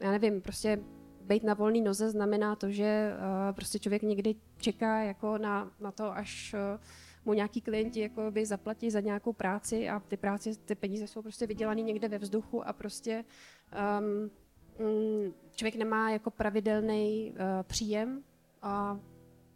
já 0.00 0.10
nevím, 0.10 0.40
prostě 0.40 0.80
být 1.20 1.42
na 1.42 1.54
volné 1.54 1.80
noze 1.80 2.10
znamená 2.10 2.56
to, 2.56 2.70
že 2.70 3.12
uh, 3.14 3.54
prostě 3.54 3.78
člověk 3.78 4.02
někdy 4.02 4.34
čeká 4.56 5.02
jako 5.02 5.38
na, 5.38 5.70
na 5.80 5.92
to, 5.92 6.12
až 6.12 6.54
uh, 6.54 6.80
mu 7.24 7.32
nějaký 7.32 7.60
klienti 7.60 8.00
jako 8.00 8.30
by 8.30 8.46
zaplatí 8.46 8.90
za 8.90 9.00
nějakou 9.00 9.32
práci 9.32 9.88
a 9.88 10.00
ty 10.00 10.16
práce, 10.16 10.50
ty 10.64 10.74
peníze 10.74 11.06
jsou 11.06 11.22
prostě 11.22 11.46
vydělané 11.46 11.80
někde 11.80 12.08
ve 12.08 12.18
vzduchu 12.18 12.68
a 12.68 12.72
prostě 12.72 13.24
um, 14.00 14.30
člověk 15.54 15.76
nemá 15.76 16.10
jako 16.10 16.30
pravidelný 16.30 17.30
uh, 17.30 17.36
příjem 17.62 18.22
a 18.62 19.00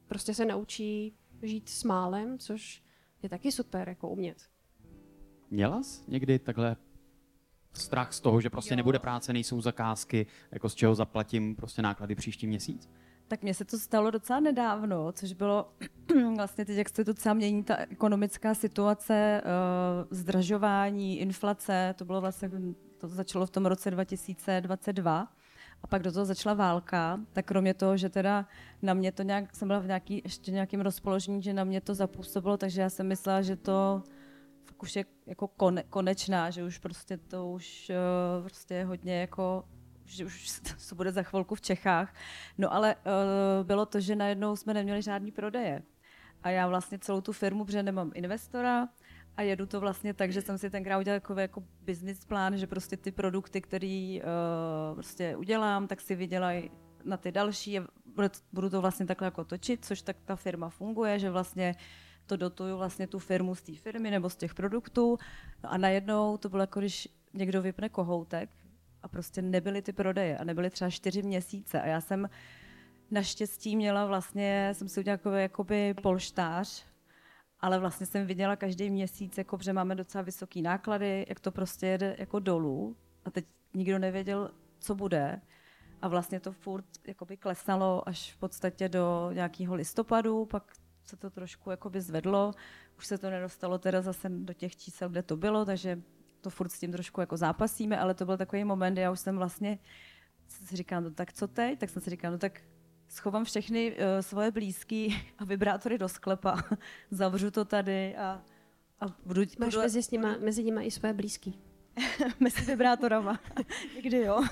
prostě 0.07 0.35
se 0.35 0.45
naučí 0.45 1.15
žít 1.43 1.69
s 1.69 1.85
málem, 1.85 2.39
což 2.39 2.83
je 3.23 3.29
taky 3.29 3.53
super 3.53 3.89
jako 3.89 4.09
umět. 4.09 4.37
Měla 5.51 5.83
jsi 5.83 6.03
někdy 6.09 6.39
takhle 6.39 6.77
strach 7.73 8.13
z 8.13 8.21
toho, 8.21 8.41
že 8.41 8.51
prostě 8.51 8.75
jo. 8.75 8.77
nebude 8.77 8.99
práce, 8.99 9.33
nejsou 9.33 9.61
zakázky, 9.61 10.27
jako 10.51 10.69
z 10.69 10.75
čeho 10.75 10.95
zaplatím 10.95 11.57
prostě 11.57 11.83
náklady 11.83 12.15
příští 12.15 12.47
měsíc? 12.47 12.91
Tak 13.33 13.43
mně 13.43 13.55
se 13.55 13.65
to 13.65 13.79
stalo 13.79 14.11
docela 14.11 14.41
nedávno, 14.41 15.13
což 15.13 15.33
bylo 15.33 15.73
vlastně 16.37 16.65
teď, 16.65 16.77
jak 16.77 16.89
se 16.89 17.05
docela 17.05 17.35
mění 17.35 17.65
ta 17.65 17.77
ekonomická 17.77 18.55
situace, 18.55 19.43
uh, 19.45 20.09
zdražování, 20.11 21.21
inflace, 21.21 21.95
to 21.99 22.05
bylo 22.05 22.21
vlastně, 22.21 22.51
to 22.99 23.09
začalo 23.09 23.47
v 23.47 23.51
tom 23.51 23.67
roce 23.67 23.91
2022 23.91 25.29
a 25.83 25.87
pak 25.87 26.03
do 26.03 26.13
toho 26.13 26.25
začala 26.25 26.55
válka, 26.55 27.21
tak 27.33 27.47
kromě 27.47 27.75
toho, 27.75 27.97
že 27.97 28.09
teda 28.09 28.47
na 28.83 28.95
mě 28.95 29.13
to 29.13 29.23
nějak, 29.23 29.57
jsem 29.57 29.69
byla 29.69 29.81
v 29.81 29.87
nějaký, 29.87 30.23
ještě 30.25 30.51
nějakým 30.51 30.81
rozpoložení, 30.81 31.43
že 31.43 31.53
na 31.53 31.65
mě 31.65 31.81
to 31.81 31.95
zapůsobilo, 31.95 32.57
takže 32.57 32.81
já 32.81 32.91
jsem 32.91 33.07
myslela, 33.09 33.43
že 33.43 33.57
to 33.57 34.03
už 34.83 34.97
je 34.97 35.05
jako 35.27 35.49
kone, 35.49 35.83
konečná, 35.83 36.51
že 36.51 36.65
už 36.65 36.79
prostě 36.79 37.17
to 37.17 37.49
už 37.49 37.91
uh, 37.91 38.45
prostě 38.45 38.85
hodně 38.85 39.21
jako 39.21 39.65
že 40.13 40.25
už 40.25 40.61
to 40.89 40.95
bude 40.95 41.13
za 41.13 41.23
chvilku 41.23 41.55
v 41.55 41.61
Čechách. 41.61 42.15
No 42.59 42.73
ale 42.73 42.95
uh, 42.95 43.67
bylo 43.67 43.87
to, 43.87 44.01
že 44.01 44.17
najednou 44.17 44.57
jsme 44.57 44.75
neměli 44.75 45.03
žádný 45.03 45.33
prodeje. 45.33 45.83
A 46.43 46.51
já 46.51 46.69
vlastně 46.69 46.99
celou 46.99 47.21
tu 47.21 47.33
firmu, 47.33 47.65
protože 47.65 47.83
nemám 47.83 48.11
investora, 48.15 48.89
a 49.37 49.43
jedu 49.43 49.67
to 49.67 49.81
vlastně 49.81 50.15
tak, 50.15 50.33
že 50.33 50.43
jsem 50.43 50.59
si 50.59 50.71
tenkrát 50.71 50.99
udělal 50.99 51.15
jako, 51.15 51.41
jako 51.41 51.65
business 51.81 52.25
plán, 52.25 52.59
že 52.59 52.67
prostě 52.67 52.97
ty 52.97 53.13
produkty, 53.13 53.61
které 53.61 54.19
uh, 54.19 54.95
prostě 54.95 55.37
udělám, 55.37 55.87
tak 55.87 56.01
si 56.01 56.15
vydělají 56.15 56.71
na 57.05 57.17
ty 57.17 57.33
další. 57.33 57.81
Budu 58.53 58.71
to 58.71 58.81
vlastně 58.81 59.07
takhle 59.07 59.27
jako 59.27 59.45
točit, 59.45 59.85
což 59.85 60.03
tak 60.03 60.17
ta 60.25 60.37
firma 60.37 60.69
funguje, 60.69 61.19
že 61.19 61.31
vlastně 61.31 61.75
to 62.27 62.37
dotuju 62.37 62.77
vlastně 62.77 63.07
tu 63.07 63.19
firmu 63.19 63.55
z 63.55 63.63
té 63.63 63.73
firmy 63.75 64.11
nebo 64.11 64.31
z 64.31 64.37
těch 64.37 64.55
produktů. 64.55 65.19
No 65.65 65.73
a 65.73 65.77
najednou 65.77 66.37
to 66.37 66.49
bylo 66.49 66.63
jako, 66.63 66.81
když 66.81 67.09
někdo 67.33 67.63
vypne 67.63 67.89
kohoutek 67.89 68.51
a 69.03 69.09
prostě 69.09 69.43
nebyly 69.43 69.83
ty 69.83 69.93
prodeje 69.93 70.39
a 70.39 70.45
nebyly 70.45 70.71
třeba 70.71 70.91
čtyři 70.91 71.23
měsíce 71.23 71.83
a 71.83 71.87
já 71.87 72.01
jsem 72.01 72.29
naštěstí 73.11 73.77
měla 73.77 74.07
vlastně, 74.07 74.71
jsem 74.73 74.89
si 74.89 75.01
udělala 75.01 75.15
jako, 75.15 75.31
jakoby 75.31 75.95
polštář, 75.95 76.85
ale 77.61 77.79
vlastně 77.79 78.07
jsem 78.07 78.27
viděla 78.27 78.57
každý 78.57 78.91
měsíc, 78.91 79.39
jako, 79.39 79.59
že 79.61 79.73
máme 79.73 79.95
docela 79.95 80.23
vysoké 80.23 80.61
náklady, 80.63 81.27
jak 81.29 81.41
to 81.41 81.51
prostě 81.51 81.87
jede 81.87 82.17
jako 82.19 82.39
dolů 82.39 82.97
a 83.25 83.31
teď 83.31 83.45
nikdo 83.75 83.99
nevěděl, 83.99 84.51
co 84.79 84.95
bude. 84.95 85.41
A 86.03 86.09
vlastně 86.09 86.41
to 86.41 86.53
furt 86.53 86.85
jakoby 87.07 87.37
klesalo 87.37 88.09
až 88.09 88.33
v 88.33 88.37
podstatě 88.37 88.89
do 88.89 89.31
nějakého 89.33 89.75
listopadu, 89.75 90.45
pak 90.45 90.73
se 91.05 91.17
to 91.17 91.31
trošku 91.31 91.71
jakoby 91.71 92.01
zvedlo. 92.01 92.53
Už 92.99 93.07
se 93.07 93.19
to 93.19 93.31
nedostalo 93.31 93.79
teda 93.79 94.03
zase 94.03 94.29
do 94.29 94.53
těch 94.53 94.77
čísel, 94.77 95.09
kde 95.09 95.23
to 95.23 95.37
bylo, 95.37 95.65
takže 95.65 96.03
to 96.43 96.51
furt 96.51 96.69
s 96.69 96.79
tím 96.79 96.93
trošku 96.93 97.21
jako 97.21 97.37
zápasíme, 97.37 97.99
ale 97.99 98.15
to 98.15 98.25
byl 98.25 98.37
takový 98.37 98.65
moment, 98.65 98.99
já 98.99 99.11
už 99.11 99.21
jsem 99.21 99.37
vlastně 99.37 99.79
si 100.49 100.77
říkám, 100.77 101.05
no 101.05 101.11
tak 101.11 101.33
co 101.33 101.49
teď? 101.49 101.79
Tak 101.79 101.91
jsem 101.91 102.03
si 102.03 102.11
říkal, 102.11 102.33
no 102.33 102.39
tak 102.39 102.61
schovám 103.09 103.45
všechny 103.45 103.93
uh, 103.93 103.99
svoje 104.21 104.51
blízky 104.51 105.23
a 105.39 105.45
vibrátory 105.45 105.99
do 105.99 106.09
sklepa, 106.09 106.65
zavřu 107.11 107.51
to 107.51 107.65
tady 107.65 108.17
a, 108.17 108.43
a 109.01 109.07
budu... 109.27 109.41
Máš 109.41 109.75
budu, 109.75 109.83
mezi, 109.83 110.03
s 110.03 110.11
nima, 110.11 110.37
mezi 110.41 110.65
nimi 110.65 110.85
i 110.87 110.91
svoje 110.91 111.13
blízky. 111.13 111.55
mezi 112.41 112.63
vibrátorama. 112.63 113.41
Někdy 113.95 114.19
jo. 114.19 114.45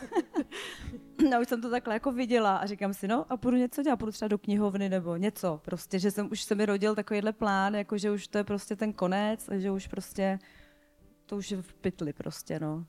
no 1.30 1.40
už 1.40 1.48
jsem 1.48 1.62
to 1.62 1.70
takhle 1.70 1.94
jako 1.94 2.12
viděla 2.12 2.56
a 2.56 2.66
říkám 2.66 2.94
si, 2.94 3.08
no 3.08 3.32
a 3.32 3.36
půjdu 3.36 3.56
něco 3.56 3.82
dělat, 3.82 3.96
půjdu 3.96 4.12
třeba 4.12 4.28
do 4.28 4.38
knihovny 4.38 4.88
nebo 4.88 5.16
něco. 5.16 5.60
Prostě, 5.64 5.98
že 5.98 6.10
jsem, 6.10 6.28
už 6.32 6.42
se 6.42 6.54
mi 6.54 6.66
rodil 6.66 6.94
takovýhle 6.94 7.32
plán, 7.32 7.74
jako 7.74 7.98
že 7.98 8.10
už 8.10 8.28
to 8.28 8.38
je 8.38 8.44
prostě 8.44 8.76
ten 8.76 8.92
konec 8.92 9.48
a 9.48 9.58
že 9.58 9.70
už 9.70 9.86
prostě 9.86 10.38
to 11.30 11.36
už 11.36 11.50
je 11.50 11.62
v 11.62 11.74
pytli 11.74 12.12
prostě, 12.12 12.60
no. 12.60 12.86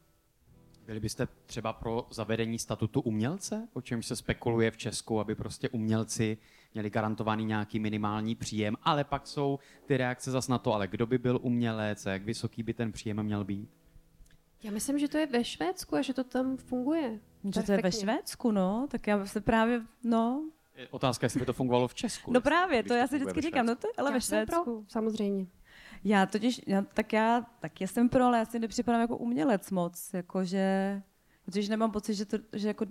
Byli 0.85 0.99
byste 0.99 1.27
třeba 1.45 1.73
pro 1.73 2.07
zavedení 2.11 2.59
statutu 2.59 3.01
umělce, 3.01 3.67
o 3.73 3.81
čem 3.81 4.03
se 4.03 4.15
spekuluje 4.15 4.71
v 4.71 4.77
Česku, 4.77 5.19
aby 5.19 5.35
prostě 5.35 5.69
umělci 5.69 6.37
měli 6.73 6.89
garantovaný 6.89 7.45
nějaký 7.45 7.79
minimální 7.79 8.35
příjem, 8.35 8.75
ale 8.83 9.03
pak 9.03 9.27
jsou 9.27 9.59
ty 9.85 9.97
reakce 9.97 10.31
zas 10.31 10.47
na 10.47 10.57
to, 10.57 10.73
ale 10.73 10.87
kdo 10.87 11.07
by 11.07 11.17
byl 11.17 11.39
umělec, 11.41 12.05
jak 12.05 12.23
vysoký 12.23 12.63
by 12.63 12.73
ten 12.73 12.91
příjem 12.91 13.23
měl 13.23 13.43
být? 13.43 13.69
Já 14.63 14.71
myslím, 14.71 14.99
že 14.99 15.07
to 15.07 15.17
je 15.17 15.25
ve 15.25 15.43
Švédsku 15.43 15.95
a 15.95 16.01
že 16.01 16.13
to 16.13 16.23
tam 16.23 16.57
funguje. 16.57 17.19
Že 17.55 17.63
to 17.63 17.71
je 17.71 17.81
ve 17.81 17.91
Švédsku, 17.91 18.51
no, 18.51 18.87
tak 18.91 19.07
já 19.07 19.25
se 19.25 19.41
právě, 19.41 19.81
no. 20.03 20.49
Je 20.75 20.87
otázka, 20.87 21.25
jestli 21.25 21.39
by 21.39 21.45
to 21.45 21.53
fungovalo 21.53 21.87
v 21.87 21.93
Česku. 21.93 22.33
No 22.33 22.41
právě, 22.41 22.83
to 22.83 22.93
já 22.93 23.07
si 23.07 23.15
vždycky 23.15 23.41
říkám, 23.41 23.65
no 23.65 23.75
to 23.75 23.87
je 23.87 23.93
ale 23.97 24.09
já 24.09 24.13
ve 24.13 24.21
Švédsku. 24.21 24.63
Pro, 24.63 24.83
samozřejmě. 24.87 25.47
Já 26.03 26.25
totiž, 26.25 26.61
já, 26.67 26.81
tak 26.81 27.13
já 27.13 27.45
taky 27.59 27.87
jsem 27.87 28.09
pro, 28.09 28.23
ale 28.23 28.37
já 28.37 28.45
si 28.45 28.59
nepřipadám 28.59 29.01
jako 29.01 29.17
umělec 29.17 29.71
moc, 29.71 30.13
jakože, 30.13 31.01
protože 31.45 31.69
nemám 31.69 31.91
pocit, 31.91 32.13
že, 32.13 32.25
to, 32.25 32.37
že 32.53 32.67
jako 32.67 32.85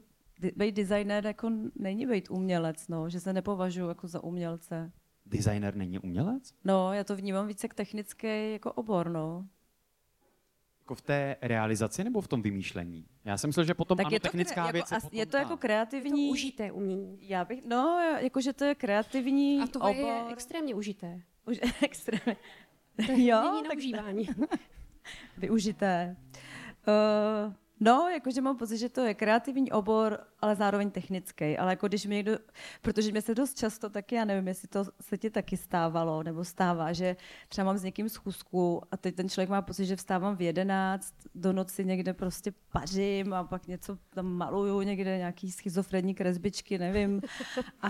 být 0.57 0.75
designer 0.75 1.27
jako 1.27 1.51
není 1.75 2.07
být 2.07 2.31
umělec, 2.31 2.89
no, 2.89 3.09
že 3.11 3.21
se 3.21 3.33
nepovažuji 3.33 3.89
jako 3.89 4.09
za 4.09 4.25
umělce. 4.25 4.93
Designer 5.27 5.77
není 5.77 5.99
umělec? 5.99 6.55
No, 6.65 6.93
já 6.93 7.05
to 7.05 7.17
vnímám 7.17 7.47
více 7.47 7.65
jak 7.65 7.75
technický 7.75 8.53
jako 8.53 8.73
obor, 8.73 9.11
no. 9.11 9.47
Jako 10.81 10.95
v 10.95 11.01
té 11.03 11.37
realizaci 11.43 12.05
nebo 12.05 12.21
v 12.21 12.29
tom 12.29 12.43
vymýšlení? 12.43 13.07
Já 13.25 13.39
jsem 13.39 13.49
myslel, 13.49 13.67
že 13.67 13.75
potom 13.75 13.97
tak 13.97 14.07
ano, 14.07 14.15
je 14.15 14.21
to 14.21 14.29
technická 14.29 14.65
kre, 14.65 14.73
věc 14.73 14.93
jako, 14.93 15.09
Je 15.13 15.27
to 15.27 15.37
jako 15.37 15.57
kreativní... 15.57 16.29
To 16.29 16.33
užité 16.33 16.73
umění. 16.73 17.19
Já 17.21 17.45
bych, 17.45 17.65
no, 17.65 18.01
jakože 18.19 18.53
to 18.53 18.65
je 18.65 18.75
kreativní 18.75 19.61
A 19.61 19.67
to 19.67 19.81
obor. 19.81 19.97
je 19.97 20.23
extrémně 20.33 20.75
užité. 20.75 21.21
Už, 21.47 21.61
extrémně. 21.83 22.37
Jo, 23.09 23.43
není 23.43 23.63
na 23.63 23.69
tak... 23.69 23.79
užívání. 23.79 24.29
Využité. 25.39 26.17
Uh, 27.47 27.53
No, 27.81 28.09
jakože 28.09 28.41
mám 28.41 28.57
pocit, 28.57 28.79
že 28.79 28.89
to 28.89 29.01
je 29.01 29.15
kreativní 29.15 29.73
obor, 29.73 30.19
ale 30.43 30.57
zároveň 30.57 30.91
technický. 30.91 31.59
Ale 31.59 31.73
jako 31.73 31.89
když 31.89 32.07
mi 32.07 32.15
někdo, 32.15 32.39
protože 32.83 33.11
mě 33.11 33.23
se 33.23 33.35
dost 33.35 33.59
často 33.59 33.91
taky, 33.91 34.15
já 34.15 34.25
nevím, 34.25 34.49
jestli 34.49 34.69
to 34.69 34.85
se 35.01 35.19
ti 35.19 35.31
taky 35.31 35.57
stávalo, 35.57 36.23
nebo 36.23 36.45
stává, 36.45 36.93
že 36.93 37.17
třeba 37.49 37.65
mám 37.65 37.79
s 37.79 37.83
někým 37.83 38.09
schůzku 38.09 38.83
a 38.91 38.97
teď 38.97 39.15
ten 39.15 39.29
člověk 39.29 39.51
má 39.51 39.63
pocit, 39.63 39.87
že 39.87 39.97
vstávám 39.97 40.37
v 40.37 40.41
jedenáct, 40.41 41.15
do 41.35 41.53
noci 41.53 41.85
někde 41.85 42.15
prostě 42.15 42.53
pařím 42.73 43.33
a 43.33 43.45
pak 43.45 43.67
něco 43.67 43.99
tam 44.15 44.27
maluju, 44.27 44.81
někde 44.81 45.19
nějaký 45.19 45.53
schizofrenní 45.53 46.15
kresbičky, 46.15 46.79
nevím. 46.79 47.21
A, 47.83 47.89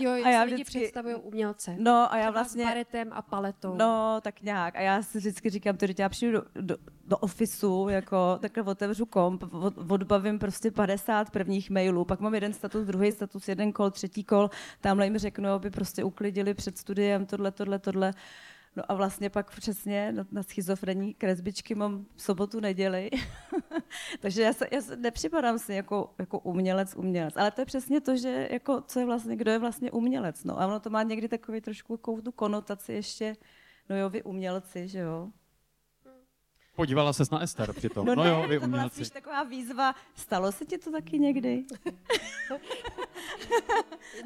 jo, 0.00 0.10
a 0.10 0.30
já 0.30 0.42
lidi 0.42 0.54
vždycky, 0.54 0.78
představují 0.78 1.14
umělce. 1.14 1.76
No 1.78 2.12
a 2.12 2.16
já 2.16 2.30
vlastně... 2.30 2.64
S 2.64 2.66
baretem 2.66 3.08
a 3.12 3.22
paletou. 3.22 3.74
No, 3.74 4.20
tak 4.20 4.42
nějak. 4.42 4.76
A 4.76 4.80
já 4.80 5.02
si 5.02 5.18
vždycky 5.18 5.50
říkám, 5.50 5.76
to 5.76 5.86
já 5.98 6.08
přijdu 6.08 6.32
do, 6.32 6.44
do, 6.60 6.76
do 7.06 7.18
ofisu, 7.18 7.88
jako 7.88 8.38
takhle 8.40 8.62
otevřu 8.62 9.06
komp, 9.06 9.44
odbavím 9.88 10.38
prostě 10.38 10.70
50 10.70 11.30
prvních 11.30 11.70
mailů, 11.70 11.83
pak 12.04 12.20
mám 12.20 12.34
jeden 12.34 12.52
status, 12.52 12.86
druhý 12.86 13.12
status, 13.12 13.48
jeden 13.48 13.72
kol, 13.72 13.90
třetí 13.90 14.24
kol, 14.24 14.50
tamhle 14.80 15.06
jim 15.06 15.18
řeknu, 15.18 15.48
aby 15.48 15.70
prostě 15.70 16.04
uklidili 16.04 16.54
před 16.54 16.78
studiem 16.78 17.26
tohle, 17.26 17.50
tohle, 17.50 17.78
tohle. 17.78 18.12
No 18.76 18.82
a 18.88 18.94
vlastně 18.94 19.30
pak 19.30 19.56
přesně 19.56 20.12
na, 20.12 20.26
na 20.32 20.42
schizofrenní 20.42 21.14
kresbičky 21.14 21.74
mám 21.74 22.06
sobotu, 22.16 22.60
neděli. 22.60 23.10
Takže 24.20 24.42
já, 24.42 24.52
se, 24.52 24.66
já 24.72 24.80
se 24.80 24.96
nepřipadám 24.96 25.58
si 25.58 25.74
jako, 25.74 26.14
jako 26.18 26.38
umělec, 26.38 26.94
umělec. 26.96 27.36
Ale 27.36 27.50
to 27.50 27.60
je 27.60 27.64
přesně 27.64 28.00
to, 28.00 28.16
že 28.16 28.48
jako, 28.50 28.80
co 28.80 29.00
je 29.00 29.06
vlastně, 29.06 29.36
kdo 29.36 29.50
je 29.50 29.58
vlastně 29.58 29.90
umělec. 29.90 30.44
No 30.44 30.60
a 30.60 30.66
ono 30.66 30.80
to 30.80 30.90
má 30.90 31.02
někdy 31.02 31.28
takový 31.28 31.60
trošku 31.60 31.96
tu 32.24 32.32
konotaci 32.32 32.92
ještě, 32.92 33.36
no 33.90 33.96
jo, 33.96 34.10
vy 34.10 34.22
umělci, 34.22 34.88
že 34.88 34.98
jo. 34.98 35.30
Podívala 36.74 37.12
ses 37.12 37.30
na 37.30 37.40
Ester 37.40 37.72
přitom. 37.72 38.06
No, 38.06 38.14
no 38.14 38.24
ne, 38.24 38.30
jo, 38.30 38.46
vy 38.48 38.60
to 38.60 38.66
byla 38.66 38.88
spíš 38.88 39.10
taková 39.10 39.42
výzva. 39.42 39.94
Stalo 40.14 40.52
se 40.52 40.64
ti 40.64 40.78
to 40.78 40.92
taky 40.92 41.18
někdy? 41.18 41.64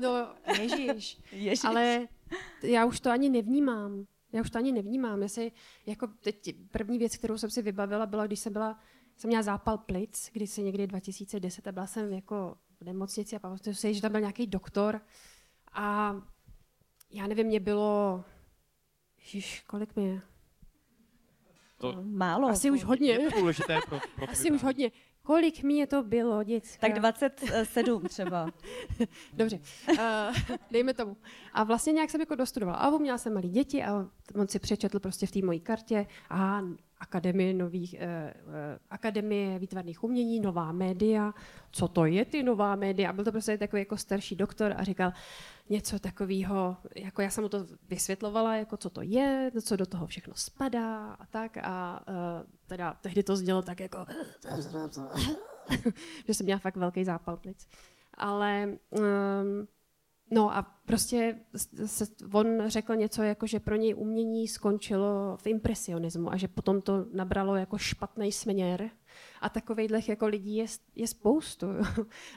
no, 0.01 0.29
ježíš. 0.59 1.19
ježíš. 1.33 1.65
Ale 1.65 2.09
já 2.63 2.85
už 2.85 3.01
to 3.01 3.11
ani 3.11 3.29
nevnímám. 3.29 4.07
Já 4.33 4.41
už 4.41 4.51
to 4.51 4.59
ani 4.59 4.73
nevnímám. 4.73 5.23
Já 5.23 5.29
si, 5.29 5.53
jako 5.87 6.07
teď 6.07 6.57
první 6.71 6.99
věc, 6.99 7.17
kterou 7.17 7.39
jsem 7.39 7.51
si 7.51 7.63
vybavila, 7.63 8.07
byla, 8.07 8.27
když 8.27 8.41
jsem 8.41 8.53
byla, 8.53 8.79
jsem 9.17 9.29
měla 9.29 9.43
zápal 9.43 9.79
plic, 9.79 10.31
když 10.33 10.51
se 10.51 10.63
někdy 10.63 10.87
2010 10.87 11.67
a 11.67 11.73
byla 11.73 11.87
jsem 11.87 12.13
jako 12.13 12.57
v 12.81 12.85
nemocnici 12.85 13.37
a 13.37 13.39
pamatuju 13.39 13.75
si, 13.75 13.95
že 13.95 14.03
tam 14.03 14.13
byl 14.13 14.21
nějaký 14.21 14.47
doktor 14.47 15.01
a 15.73 16.17
já 17.11 17.27
nevím, 17.27 17.47
mě 17.47 17.61
bylo, 17.61 18.25
ježiš, 19.19 19.65
kolik 19.67 19.97
mi 19.97 20.05
je? 20.05 20.23
To 21.79 21.93
no, 21.93 22.03
málo. 22.05 22.49
Asi 22.49 22.71
už 22.71 22.85
hodně. 22.85 23.11
Je 23.11 23.31
to 23.31 23.41
důležité 23.41 23.79
pro, 23.89 23.99
pro 24.17 24.31
Asi 24.31 24.51
už 24.51 24.63
hodně. 24.63 24.91
Kolik 25.23 25.63
mi 25.63 25.75
je 25.75 25.87
to 25.87 26.03
bylo, 26.03 26.43
děcka? 26.43 26.89
Tak 26.89 26.99
27 26.99 28.03
třeba. 28.03 28.51
Dobře, 29.33 29.61
uh, 29.91 29.97
dejme 30.71 30.95
tomu. 30.95 31.17
A 31.53 31.65
vlastně 31.65 31.93
nějak 31.93 32.11
jsem 32.11 32.21
jako 32.21 32.35
dostudovala 32.35 32.79
A 32.79 32.99
měla 32.99 33.19
jsem 33.19 33.35
malé 33.35 33.49
děti 33.49 33.85
a 33.85 34.07
on 34.35 34.49
si 34.49 34.59
přečetl 34.59 35.01
prostě 35.01 35.27
v 35.27 35.31
té 35.31 35.41
mojí 35.45 35.61
kartě 35.61 36.07
a 36.31 36.63
Akademie, 37.01 37.55
nových, 37.55 37.95
uh, 37.95 38.49
uh, 38.49 38.55
Akademie 38.91 39.59
výtvarných 39.59 40.05
umění, 40.05 40.41
nová 40.41 40.73
média. 40.73 41.35
Co 41.71 41.89
to 41.89 42.05
je 42.05 42.25
ty 42.25 42.43
nová 42.43 42.77
média? 42.77 43.13
Byl 43.13 43.25
to 43.25 43.33
prostě 43.33 43.59
takový 43.59 43.83
jako 43.83 43.97
starší 43.97 44.37
doktor 44.37 44.75
a 44.77 44.85
říkal 44.85 45.13
něco 45.69 45.99
takového, 45.99 46.77
jako 46.97 47.23
já 47.23 47.31
jsem 47.31 47.45
mu 47.45 47.49
to 47.49 47.67
vysvětlovala, 47.89 48.57
jako 48.57 48.77
co 48.77 48.91
to 48.91 49.03
je, 49.03 49.51
co 49.63 49.77
do 49.77 49.87
toho 49.87 50.07
všechno 50.07 50.35
spadá 50.37 51.13
a 51.13 51.27
tak. 51.27 51.57
A 51.63 52.05
uh, 52.09 52.15
teda 52.67 52.95
tehdy 53.01 53.23
to 53.23 53.37
znělo 53.37 53.63
tak 53.63 53.81
jako, 53.81 54.07
že 56.27 56.35
jsem 56.35 56.45
měla 56.45 56.59
fakt 56.59 56.77
velký 56.77 57.05
zápal 57.05 57.37
plic. 57.37 57.69
Ale 58.15 58.69
um, 58.91 59.69
No 60.31 60.57
a 60.57 60.63
prostě 60.63 61.39
se, 61.87 62.07
on 62.33 62.47
řekl 62.67 62.97
něco 62.97 63.23
jako, 63.23 63.47
že 63.47 63.61
pro 63.61 63.77
něj 63.77 63.95
umění 63.95 64.49
skončilo 64.49 65.37
v 65.37 65.47
impresionismu 65.47 66.33
a 66.33 66.37
že 66.37 66.49
potom 66.49 66.81
to 66.81 67.07
nabralo 67.13 67.57
jako 67.57 67.79
špatný 67.79 68.33
směr 68.33 68.91
a 69.41 69.49
takových 69.49 70.09
jako 70.09 70.27
lidí 70.27 70.57
je, 70.57 70.67
je 70.95 71.07
spoustu. 71.07 71.67
uh, 71.69 71.85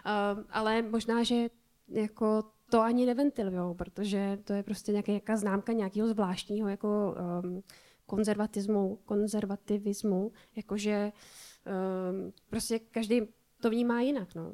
ale 0.49 0.81
možná, 0.81 1.23
že 1.23 1.49
jako 1.87 2.43
to 2.69 2.81
ani 2.81 3.05
neventilujou, 3.05 3.73
protože 3.73 4.39
to 4.43 4.53
je 4.53 4.63
prostě 4.63 4.91
nějaká, 4.91 5.11
nějaká 5.11 5.37
známka 5.37 5.73
nějakého 5.73 6.07
zvláštního 6.07 6.69
jako 6.69 7.15
um, 7.43 7.63
konzervatismu, 8.05 8.99
konzervativismu, 9.05 10.31
jakože 10.55 11.11
um, 12.11 12.33
prostě 12.49 12.79
každý 12.79 13.21
to 13.61 13.69
vnímá 13.69 14.01
jinak. 14.01 14.35
No. 14.35 14.53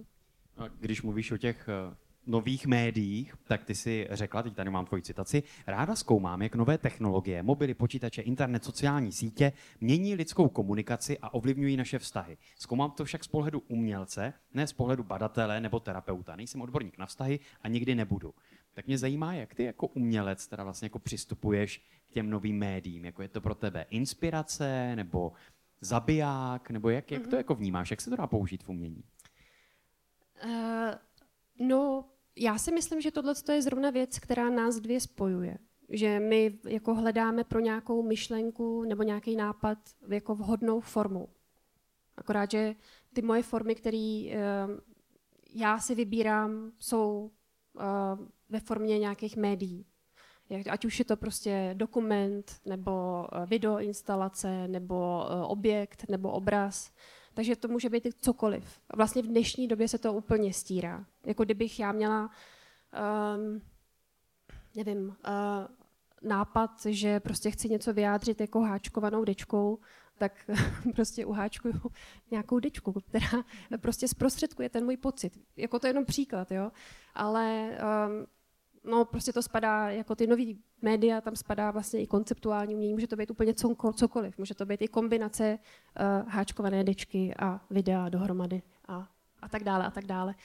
A 0.57 0.67
Když 0.67 1.01
mluvíš 1.01 1.31
o 1.31 1.37
těch 1.37 1.69
eh, 1.69 1.95
nových 2.27 2.67
médiích, 2.67 3.35
tak 3.43 3.63
ty 3.63 3.75
si 3.75 4.07
řekla, 4.11 4.43
teď 4.43 4.55
tady 4.55 4.69
mám 4.69 4.85
tvoji 4.85 5.01
citaci, 5.01 5.43
ráda 5.67 5.95
zkoumám, 5.95 6.41
jak 6.41 6.55
nové 6.55 6.77
technologie, 6.77 7.43
mobily, 7.43 7.73
počítače, 7.73 8.21
internet, 8.21 8.63
sociální 8.63 9.11
sítě 9.11 9.51
mění 9.81 10.15
lidskou 10.15 10.49
komunikaci 10.49 11.17
a 11.21 11.33
ovlivňují 11.33 11.77
naše 11.77 11.99
vztahy. 11.99 12.37
Zkoumám 12.57 12.91
to 12.91 13.05
však 13.05 13.23
z 13.23 13.27
pohledu 13.27 13.63
umělce, 13.67 14.33
ne 14.53 14.67
z 14.67 14.73
pohledu 14.73 15.03
badatele 15.03 15.61
nebo 15.61 15.79
terapeuta. 15.79 16.35
Nejsem 16.35 16.61
odborník 16.61 16.97
na 16.97 17.05
vztahy 17.05 17.39
a 17.61 17.67
nikdy 17.67 17.95
nebudu. 17.95 18.33
Tak 18.73 18.87
mě 18.87 18.97
zajímá, 18.97 19.33
jak 19.33 19.55
ty 19.55 19.63
jako 19.63 19.87
umělec 19.87 20.47
teda 20.47 20.63
vlastně 20.63 20.85
jako 20.85 20.99
přistupuješ 20.99 21.81
k 22.09 22.13
těm 22.13 22.29
novým 22.29 22.57
médiím. 22.57 23.05
Jako 23.05 23.21
je 23.21 23.27
to 23.27 23.41
pro 23.41 23.55
tebe 23.55 23.85
inspirace 23.89 24.95
nebo 24.95 25.31
zabiják, 25.81 26.69
nebo 26.69 26.89
jak, 26.89 27.11
jak 27.11 27.27
to 27.27 27.35
jako 27.35 27.55
vnímáš, 27.55 27.91
jak 27.91 28.01
se 28.01 28.09
to 28.09 28.15
dá 28.15 28.27
použít 28.27 28.63
v 28.63 28.69
umění? 28.69 29.03
Uh, 30.45 30.93
no, 31.67 32.05
já 32.37 32.57
si 32.57 32.71
myslím, 32.71 33.01
že 33.01 33.11
tohle 33.11 33.33
je 33.51 33.61
zrovna 33.61 33.89
věc, 33.89 34.19
která 34.19 34.49
nás 34.49 34.75
dvě 34.75 34.99
spojuje. 34.99 35.57
Že 35.89 36.19
my 36.19 36.59
jako 36.67 36.93
hledáme 36.93 37.43
pro 37.43 37.59
nějakou 37.59 38.03
myšlenku 38.03 38.83
nebo 38.83 39.03
nějaký 39.03 39.35
nápad 39.35 39.77
jako 40.07 40.35
vhodnou 40.35 40.79
formu. 40.79 41.29
Akorát, 42.17 42.51
že 42.51 42.75
ty 43.13 43.21
moje 43.21 43.43
formy, 43.43 43.75
které 43.75 44.23
uh, 44.27 44.79
já 45.53 45.79
si 45.79 45.95
vybírám, 45.95 46.71
jsou 46.79 47.31
uh, 47.73 48.25
ve 48.49 48.59
formě 48.59 48.99
nějakých 48.99 49.37
médií. 49.37 49.85
Ať 50.69 50.85
už 50.85 50.99
je 50.99 51.05
to 51.05 51.17
prostě 51.17 51.71
dokument, 51.73 52.55
nebo 52.65 53.25
eh, 53.31 53.45
videoinstalace, 53.45 54.67
nebo 54.67 55.27
eh, 55.29 55.43
objekt, 55.43 56.05
nebo 56.09 56.31
obraz. 56.31 56.91
Takže 57.37 57.55
to 57.55 57.67
může 57.67 57.89
být 57.89 58.07
cokoliv. 58.21 58.79
Vlastně 58.95 59.21
v 59.21 59.27
dnešní 59.27 59.67
době 59.67 59.87
se 59.87 59.97
to 59.97 60.13
úplně 60.13 60.53
stírá. 60.53 61.05
Jako 61.25 61.43
kdybych 61.43 61.79
já 61.79 61.91
měla, 61.91 62.29
um, 63.35 63.61
nevím, 64.75 65.07
uh, 65.07 65.15
nápad, 66.29 66.85
že 66.85 67.19
prostě 67.19 67.51
chci 67.51 67.69
něco 67.69 67.93
vyjádřit 67.93 68.41
jako 68.41 68.61
háčkovanou 68.61 69.23
dečkou, 69.23 69.79
tak 70.17 70.49
prostě 70.95 71.25
uháčkuju 71.25 71.73
nějakou 72.31 72.59
dečku, 72.59 72.93
která 72.93 73.43
prostě 73.81 74.07
zprostředkuje 74.07 74.69
ten 74.69 74.85
můj 74.85 74.97
pocit. 74.97 75.39
Jako 75.57 75.79
to 75.79 75.87
je 75.87 75.89
jenom 75.89 76.05
příklad, 76.05 76.51
jo. 76.51 76.71
Ale 77.15 77.77
um, 78.07 78.25
no 78.83 79.05
prostě 79.05 79.33
to 79.33 79.41
spadá, 79.41 79.89
jako 79.89 80.15
ty 80.15 80.27
nový 80.27 80.59
média, 80.81 81.21
tam 81.21 81.35
spadá 81.35 81.71
vlastně 81.71 82.01
i 82.01 82.07
konceptuální 82.07 82.75
umění, 82.75 82.93
může 82.93 83.07
to 83.07 83.15
být 83.15 83.31
úplně 83.31 83.53
cokoliv, 83.95 84.37
může 84.37 84.55
to 84.55 84.65
být 84.65 84.81
i 84.81 84.87
kombinace 84.87 85.59
uh, 85.59 86.29
háčkované 86.29 86.83
dečky 86.83 87.33
a 87.39 87.61
videa 87.69 88.09
dohromady 88.09 88.61
a, 88.87 89.07
a 89.41 89.49
tak 89.49 89.63
dále 89.63 89.85
a 89.85 89.91
tak 89.91 90.05
dále. 90.05 90.35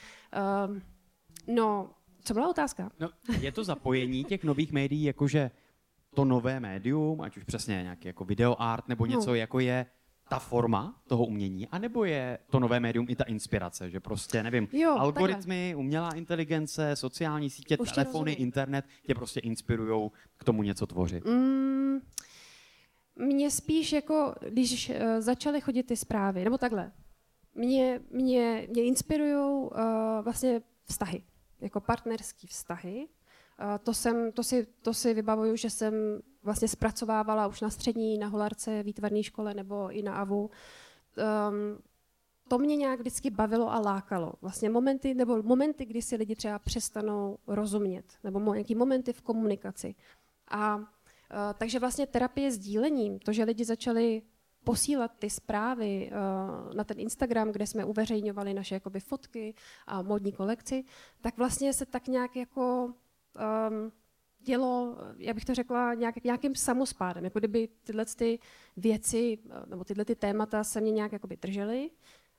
Um, 0.69 0.83
no, 1.55 1.91
co 2.25 2.35
byla 2.35 2.49
otázka? 2.49 2.91
No, 3.01 3.11
je 3.41 3.53
to 3.53 3.65
zapojení 3.65 4.25
těch 4.25 4.45
nových 4.45 4.73
médií, 4.73 5.05
jakože 5.05 5.51
to 6.15 6.25
nové 6.25 6.61
médium, 6.61 7.21
ať 7.21 7.37
už 7.37 7.45
přesně 7.45 7.83
nějaký 7.83 8.09
jako 8.09 8.25
videoart 8.25 8.89
nebo 8.89 9.07
něco, 9.07 9.31
No. 9.31 9.35
jako 9.35 9.61
je 9.61 9.87
ta 10.33 10.39
forma 10.39 11.03
toho 11.07 11.27
umění, 11.27 11.69
anebo 11.69 12.05
je 12.05 12.39
to 12.51 12.61
nové 12.61 12.81
médium 12.81 13.07
i 13.09 13.17
ta 13.17 13.25
inspirace, 13.25 13.91
že 13.91 14.01
prostě, 14.01 14.43
nevím, 14.43 14.69
Jo, 14.73 14.97
algoritmy, 14.99 15.75
umělá 15.77 16.11
inteligence, 16.15 16.97
sociální 16.97 17.51
sítě, 17.51 17.79
Už 17.79 17.93
telefony, 17.93 18.31
rozumím. 18.31 18.47
internet 18.47 18.85
tě 19.07 19.15
prostě 19.15 19.41
inspirují 19.41 20.11
k 20.37 20.45
tomu 20.45 20.63
něco 20.63 20.87
tvořit. 20.87 21.25
Mm, 21.25 21.99
mě 23.17 23.51
spíš 23.51 23.93
jako, 23.93 24.35
když 24.49 24.91
uh, 24.91 24.97
začaly 25.19 25.61
chodit 25.61 25.83
ty 25.83 25.97
zprávy, 25.97 26.45
nebo 26.45 26.59
takhle, 26.59 26.93
mě, 27.55 28.01
mě, 28.11 28.67
mě 28.71 28.85
inspirují 28.85 29.35
uh, 29.35 29.71
vlastně 30.23 30.63
vztahy, 30.85 31.23
jako 31.61 31.81
partnerský 31.81 32.47
vztahy. 32.47 33.09
Uh, 33.63 33.79
to, 33.83 33.95
jsem, 33.95 34.33
to, 34.33 34.43
si, 34.43 34.67
to 34.83 34.95
si 34.95 35.15
vybavuju, 35.15 35.57
že 35.57 35.71
jsem 35.71 35.95
vlastně 36.43 36.69
zpracovávala 36.69 37.47
už 37.47 37.61
na 37.61 37.71
střední, 37.71 38.19
na 38.19 38.27
Holarce, 38.27 38.83
výtvarné 38.83 39.23
škole 39.23 39.55
nebo 39.55 39.91
i 39.91 40.03
na 40.03 40.15
AVU. 40.15 40.41
Um, 40.41 41.79
to 42.49 42.59
mě 42.59 42.77
nějak 42.77 43.01
vždycky 43.01 43.31
bavilo 43.31 43.73
a 43.73 43.79
lákalo. 43.81 44.33
Vlastně 44.41 44.71
momenty, 44.71 45.15
nebo 45.15 45.43
momenty, 45.43 45.85
kdy 45.85 46.03
si 46.03 46.17
lidi 46.17 46.37
třeba 46.37 46.59
přestanou 46.59 47.39
rozumět, 47.47 48.05
nebo 48.25 48.55
nějaký 48.55 48.75
momenty 48.75 49.13
v 49.13 49.23
komunikaci. 49.23 49.95
A 50.49 50.77
uh, 50.77 50.85
takže 51.59 51.79
vlastně 51.79 52.07
terapie 52.07 52.53
sdílením, 52.53 53.19
to, 53.19 53.33
že 53.33 53.45
lidi 53.45 53.65
začali 53.65 54.23
posílat 54.65 55.11
ty 55.19 55.31
zprávy 55.31 56.11
uh, 56.13 56.75
na 56.75 56.85
ten 56.85 57.01
Instagram, 57.01 57.53
kde 57.53 57.67
jsme 57.67 57.85
uveřejňovali 57.85 58.55
naše 58.55 58.75
jakoby, 58.75 59.01
fotky 59.01 59.55
a 59.87 60.03
modní 60.03 60.33
kolekci, 60.33 60.85
tak 61.21 61.39
vlastně 61.39 61.73
se 61.73 61.87
tak 61.87 62.09
nějak 62.09 62.37
jako 62.37 62.85
um, 62.85 63.93
dělo, 64.43 64.97
já 65.17 65.35
bych 65.35 65.45
to 65.45 65.55
řekla, 65.55 65.95
nějak, 65.95 66.25
nějakým 66.25 66.55
samospádem. 66.55 67.25
Jako 67.25 67.39
kdyby 67.39 67.69
tyhle 67.85 68.05
ty 68.07 68.39
věci, 68.77 69.39
eh, 69.51 69.67
nebo 69.67 69.85
tyhle 69.85 70.05
ty 70.05 70.15
témata 70.15 70.65
se 70.65 70.81
mě 70.81 70.91
nějak 70.91 71.13
jakoby 71.13 71.37
držely 71.37 71.91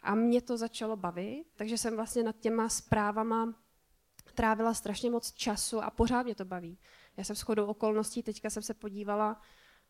a 0.02 0.16
mě 0.16 0.42
to 0.42 0.58
začalo 0.58 0.96
bavit, 0.96 1.46
takže 1.56 1.78
jsem 1.78 1.96
vlastně 1.96 2.24
nad 2.24 2.36
těma 2.40 2.70
zprávama 2.70 3.54
trávila 4.34 4.74
strašně 4.74 5.12
moc 5.12 5.32
času 5.32 5.84
a 5.84 5.90
pořád 5.90 6.24
mě 6.24 6.36
to 6.36 6.46
baví. 6.46 6.78
Já 7.18 7.24
jsem 7.24 7.36
shodou 7.36 7.66
okolností, 7.66 8.24
teďka 8.24 8.50
jsem 8.50 8.64
se 8.64 8.74
podívala 8.74 9.42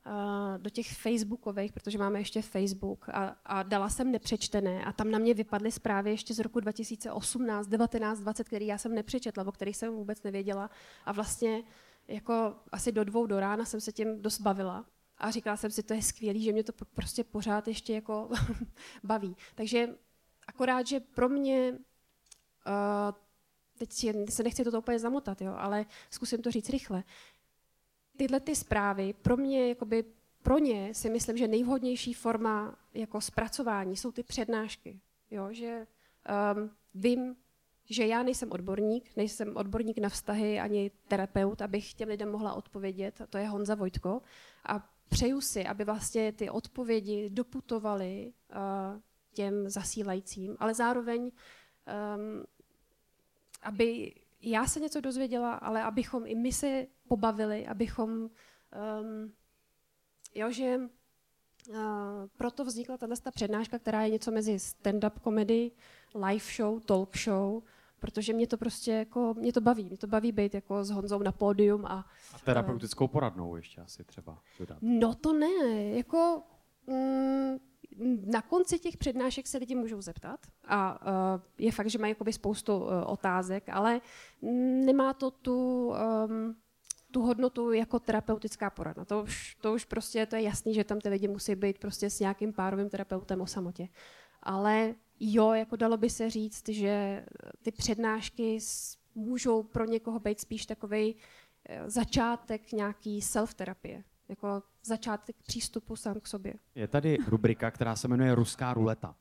uh, 0.05 0.57
do 0.57 0.69
těch 0.69 0.91
facebookových, 0.91 1.73
protože 1.73 1.97
máme 1.97 2.19
ještě 2.19 2.41
Facebook 2.41 3.09
a, 3.09 3.35
a 3.45 3.63
dala 3.63 3.89
jsem 3.89 4.11
nepřečtené 4.11 4.85
a 4.85 4.91
tam 4.91 5.11
na 5.11 5.19
mě 5.19 5.33
vypadly 5.33 5.71
zprávy 5.71 6.11
ještě 6.11 6.33
z 6.33 6.39
roku 6.39 6.59
2018, 6.59 7.67
19, 7.67 8.19
20, 8.19 8.47
který 8.47 8.67
já 8.67 8.77
jsem 8.77 8.95
nepřečetla, 8.95 9.47
o 9.47 9.51
kterých 9.51 9.77
jsem 9.77 9.93
vůbec 9.93 10.23
nevěděla 10.23 10.69
a 11.05 11.11
vlastně 11.11 11.63
jako 12.07 12.55
asi 12.71 12.91
do 12.91 13.03
dvou 13.03 13.25
do 13.25 13.39
rána 13.39 13.65
jsem 13.65 13.81
se 13.81 13.91
tím 13.91 14.21
dost 14.21 14.41
bavila 14.41 14.85
a 15.17 15.31
říkala 15.31 15.57
jsem 15.57 15.71
si, 15.71 15.83
to 15.83 15.93
je 15.93 16.01
skvělý, 16.01 16.43
že 16.43 16.51
mě 16.51 16.63
to 16.63 16.73
prostě 16.93 17.23
pořád 17.23 17.67
ještě 17.67 17.93
jako 17.93 18.29
baví. 19.03 19.37
Takže 19.55 19.89
akorát, 20.47 20.87
že 20.87 20.99
pro 20.99 21.29
mě 21.29 21.71
uh, 21.71 21.77
teď 23.77 23.91
se 24.29 24.43
nechci 24.43 24.63
toto 24.63 24.79
úplně 24.79 24.99
zamotat, 24.99 25.41
jo, 25.41 25.53
ale 25.57 25.85
zkusím 26.09 26.41
to 26.41 26.51
říct 26.51 26.69
rychle. 26.69 27.03
Tyhle 28.17 28.39
ty 28.39 28.55
zprávy 28.55 29.13
pro 29.13 29.37
mě, 29.37 29.69
jakoby, 29.69 30.05
pro 30.41 30.57
ně 30.57 30.93
si 30.93 31.09
myslím, 31.09 31.37
že 31.37 31.47
nejvhodnější 31.47 32.13
forma 32.13 32.75
jako 32.93 33.21
zpracování 33.21 33.97
jsou 33.97 34.11
ty 34.11 34.23
přednášky. 34.23 34.99
Jo, 35.31 35.47
že 35.51 35.87
um, 36.55 36.71
vím, 36.93 37.35
že 37.89 38.07
já 38.07 38.23
nejsem 38.23 38.51
odborník, 38.51 39.15
nejsem 39.15 39.57
odborník 39.57 39.97
na 39.97 40.09
vztahy 40.09 40.59
ani 40.59 40.91
terapeut, 41.07 41.61
abych 41.61 41.93
těm 41.93 42.09
lidem 42.09 42.31
mohla 42.31 42.53
odpovědět, 42.53 43.21
to 43.29 43.37
je 43.37 43.47
Honza 43.47 43.75
Vojtko. 43.75 44.21
A 44.65 44.89
přeju 45.09 45.41
si, 45.41 45.65
aby 45.65 45.83
vlastně 45.83 46.31
ty 46.31 46.49
odpovědi 46.49 47.29
doputovaly 47.29 48.33
uh, 48.51 49.01
těm 49.33 49.69
zasílajícím, 49.69 50.57
ale 50.59 50.73
zároveň 50.73 51.21
um, 51.23 52.43
aby 53.61 54.13
já 54.41 54.65
se 54.67 54.79
něco 54.79 55.01
dozvěděla, 55.01 55.53
ale 55.53 55.83
abychom 55.83 56.23
i 56.25 56.35
my 56.35 56.51
se 56.51 56.87
pobavili, 57.07 57.67
abychom, 57.67 58.09
um, 58.11 59.33
jo, 60.35 60.51
že 60.51 60.77
uh, 60.77 61.75
proto 62.37 62.65
vznikla 62.65 62.97
tato 62.97 63.31
přednáška, 63.31 63.79
která 63.79 64.03
je 64.03 64.09
něco 64.09 64.31
mezi 64.31 64.55
stand-up 64.55 65.19
comedy, 65.23 65.71
live 66.15 66.45
show, 66.55 66.79
talk 66.79 67.17
show, 67.17 67.63
protože 68.03 68.33
mě 68.33 68.47
to 68.47 68.57
prostě 68.57 68.91
jako, 68.91 69.33
mě 69.33 69.53
to 69.53 69.61
baví, 69.61 69.85
mě 69.85 69.97
to 69.97 70.07
baví 70.07 70.31
být 70.31 70.53
jako 70.53 70.83
s 70.83 70.89
Honzou 70.89 71.19
na 71.19 71.31
pódium 71.31 71.85
a 71.85 72.05
A 72.33 72.39
terapeutickou 72.45 73.07
poradnou 73.07 73.55
ještě 73.55 73.81
asi 73.81 74.03
třeba 74.03 74.37
dodat. 74.59 74.77
No 74.81 75.15
to 75.15 75.33
ne, 75.33 75.83
jako 75.83 76.41
mm, 76.87 77.57
na 78.25 78.41
konci 78.41 78.79
těch 78.79 78.97
přednášek 78.97 79.47
se 79.47 79.57
lidi 79.57 79.75
můžou 79.75 80.01
zeptat 80.01 80.39
a 80.67 81.01
uh, 81.01 81.41
je 81.57 81.71
fakt, 81.71 81.89
že 81.89 81.99
mají 81.99 82.11
jakoby 82.11 82.33
spoustu 82.33 82.77
uh, 82.77 82.89
otázek, 83.05 83.69
ale 83.69 84.01
mm, 84.41 84.85
nemá 84.85 85.13
to 85.13 85.31
tu, 85.31 85.87
um, 85.87 86.55
tu 87.11 87.21
hodnotu 87.21 87.71
jako 87.71 87.99
terapeutická 87.99 88.69
poradna. 88.69 89.05
To 89.05 89.23
už, 89.23 89.55
to 89.55 89.73
už 89.73 89.85
prostě 89.85 90.25
to 90.25 90.35
je 90.35 90.41
jasný, 90.41 90.73
že 90.73 90.83
tam 90.83 90.99
ty 90.99 91.09
lidi 91.09 91.27
musí 91.27 91.55
být 91.55 91.79
prostě 91.79 92.09
s 92.09 92.19
nějakým 92.19 92.53
párovým 92.53 92.89
terapeutem 92.89 93.41
o 93.41 93.47
samotě. 93.47 93.87
Ale 94.43 94.95
jo, 95.19 95.51
jako 95.51 95.75
dalo 95.75 95.97
by 95.97 96.09
se 96.09 96.29
říct, 96.29 96.69
že 96.69 97.25
ty 97.61 97.71
přednášky 97.71 98.59
můžou 99.15 99.63
pro 99.63 99.85
někoho 99.85 100.19
být 100.19 100.39
spíš 100.39 100.65
takový 100.65 101.15
začátek 101.85 102.71
nějaký 102.71 103.21
self-terapie, 103.21 104.03
jako 104.29 104.63
začátek 104.83 105.35
přístupu 105.47 105.95
sám 105.95 106.19
k 106.19 106.27
sobě. 106.27 106.53
Je 106.75 106.87
tady 106.87 107.17
rubrika, 107.27 107.71
která 107.71 107.95
se 107.95 108.07
jmenuje 108.07 108.35
Ruská 108.35 108.73
ruleta. 108.73 109.15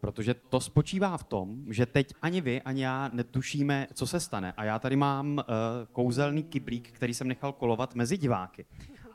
Protože 0.00 0.34
to 0.34 0.60
spočívá 0.60 1.16
v 1.16 1.24
tom, 1.24 1.64
že 1.72 1.86
teď 1.86 2.14
ani 2.22 2.40
vy, 2.40 2.62
ani 2.62 2.82
já 2.82 3.10
netušíme, 3.12 3.86
co 3.94 4.06
se 4.06 4.20
stane. 4.20 4.52
A 4.56 4.64
já 4.64 4.78
tady 4.78 4.96
mám 4.96 5.36
uh, 5.36 5.44
kouzelný 5.92 6.42
kyblík, 6.42 6.90
který 6.90 7.14
jsem 7.14 7.28
nechal 7.28 7.52
kolovat 7.52 7.94
mezi 7.94 8.16
diváky. 8.18 8.66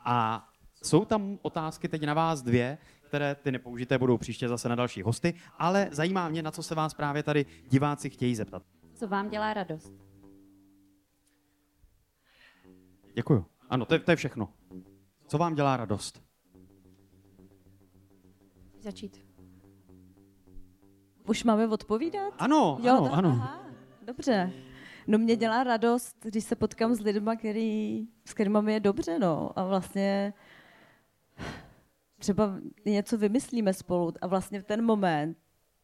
A 0.04 0.46
Jsou 0.82 1.04
tam 1.04 1.38
otázky 1.42 1.88
teď 1.88 2.02
na 2.02 2.14
vás 2.14 2.42
dvě, 2.42 2.78
které 3.10 3.34
ty 3.34 3.52
nepoužité 3.52 3.98
budou 3.98 4.18
příště 4.18 4.48
zase 4.48 4.68
na 4.68 4.74
další 4.74 5.02
hosty, 5.02 5.34
ale 5.58 5.88
zajímá 5.92 6.28
mě, 6.28 6.42
na 6.42 6.50
co 6.50 6.62
se 6.62 6.74
vás 6.74 6.94
právě 6.94 7.22
tady 7.22 7.46
diváci 7.68 8.10
chtějí 8.10 8.36
zeptat. 8.36 8.62
Co 8.94 9.08
vám 9.08 9.28
dělá 9.28 9.54
radost? 9.54 9.92
Děkuju. 13.14 13.46
Ano, 13.70 13.84
to 13.86 13.94
je, 13.94 14.00
to 14.00 14.10
je 14.10 14.16
všechno. 14.16 14.48
Co 15.26 15.38
vám 15.38 15.54
dělá 15.54 15.76
radost? 15.76 16.22
Začít. 18.80 19.26
Už 21.28 21.44
máme 21.44 21.68
odpovídat? 21.68 22.34
Ano, 22.38 22.78
ano, 22.82 23.02
tak- 23.02 23.12
ano. 23.12 23.28
Aha, 23.28 23.66
dobře. 24.06 24.52
No 25.06 25.18
mě 25.18 25.36
dělá 25.36 25.64
radost, 25.64 26.16
když 26.22 26.44
se 26.44 26.56
potkám 26.56 26.94
s 26.94 27.00
lidmi, 27.00 27.30
který, 27.38 28.06
s 28.24 28.34
kterými 28.34 28.58
mi 28.62 28.72
je 28.72 28.80
dobře, 28.80 29.18
no. 29.18 29.58
A 29.58 29.64
vlastně 29.64 30.32
třeba 32.20 32.58
něco 32.86 33.18
vymyslíme 33.18 33.74
spolu 33.74 34.12
a 34.20 34.26
vlastně 34.26 34.60
v 34.60 34.64
ten 34.64 34.84
moment, 34.84 35.38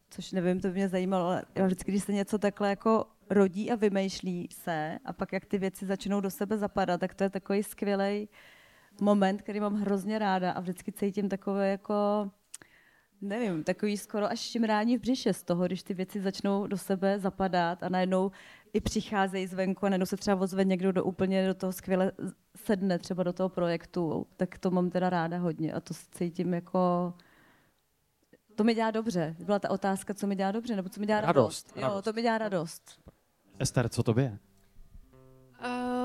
což 0.09 0.31
nevím, 0.31 0.59
to 0.59 0.67
by 0.67 0.73
mě 0.73 0.89
zajímalo, 0.89 1.25
ale 1.25 1.43
vždycky, 1.65 1.91
když 1.91 2.03
se 2.03 2.13
něco 2.13 2.37
takhle 2.37 2.69
jako 2.69 3.05
rodí 3.29 3.71
a 3.71 3.75
vymýšlí 3.75 4.49
se 4.51 4.99
a 5.05 5.13
pak 5.13 5.33
jak 5.33 5.45
ty 5.45 5.57
věci 5.57 5.85
začnou 5.85 6.21
do 6.21 6.29
sebe 6.29 6.57
zapadat, 6.57 6.99
tak 6.99 7.13
to 7.13 7.23
je 7.23 7.29
takový 7.29 7.63
skvělý 7.63 8.29
moment, 9.01 9.41
který 9.41 9.59
mám 9.59 9.75
hrozně 9.75 10.19
ráda 10.19 10.51
a 10.51 10.59
vždycky 10.59 10.91
cítím 10.91 11.29
takové 11.29 11.69
jako 11.69 12.31
nevím, 13.21 13.63
takový 13.63 13.97
skoro 13.97 14.25
až 14.31 14.39
šimrání 14.39 14.97
v 14.97 15.01
břiše 15.01 15.33
z 15.33 15.43
toho, 15.43 15.65
když 15.65 15.83
ty 15.83 15.93
věci 15.93 16.21
začnou 16.21 16.67
do 16.67 16.77
sebe 16.77 17.19
zapadat 17.19 17.83
a 17.83 17.89
najednou 17.89 18.31
i 18.73 18.81
přicházejí 18.81 19.47
zvenku 19.47 19.85
a 19.85 19.89
najednou 19.89 20.05
se 20.05 20.17
třeba 20.17 20.41
ozve 20.41 20.65
někdo 20.65 20.91
do 20.91 21.03
úplně 21.03 21.47
do 21.47 21.53
toho 21.53 21.71
skvěle 21.73 22.11
sedne 22.55 22.99
třeba 22.99 23.23
do 23.23 23.33
toho 23.33 23.49
projektu, 23.49 24.27
tak 24.37 24.57
to 24.57 24.71
mám 24.71 24.89
teda 24.89 25.09
ráda 25.09 25.37
hodně 25.37 25.73
a 25.73 25.79
to 25.79 25.93
cítím 26.11 26.53
jako 26.53 27.13
to 28.55 28.63
mi 28.63 28.75
dělá 28.75 28.91
dobře. 28.91 29.35
Byla 29.39 29.59
ta 29.59 29.69
otázka, 29.69 30.13
co 30.13 30.27
mi 30.27 30.35
dělá 30.35 30.51
dobře, 30.51 30.75
nebo 30.75 30.89
co 30.89 30.99
mi 30.99 31.05
dělá 31.07 31.21
Radost, 31.21 31.67
radost. 31.67 31.77
Jo, 31.77 31.81
radost. 31.87 32.03
to 32.05 32.13
mi 32.13 32.21
dělá 32.21 32.37
radost. 32.37 32.99
Ester, 33.59 33.89
co 33.89 34.03
to 34.03 34.19
je? 34.19 34.37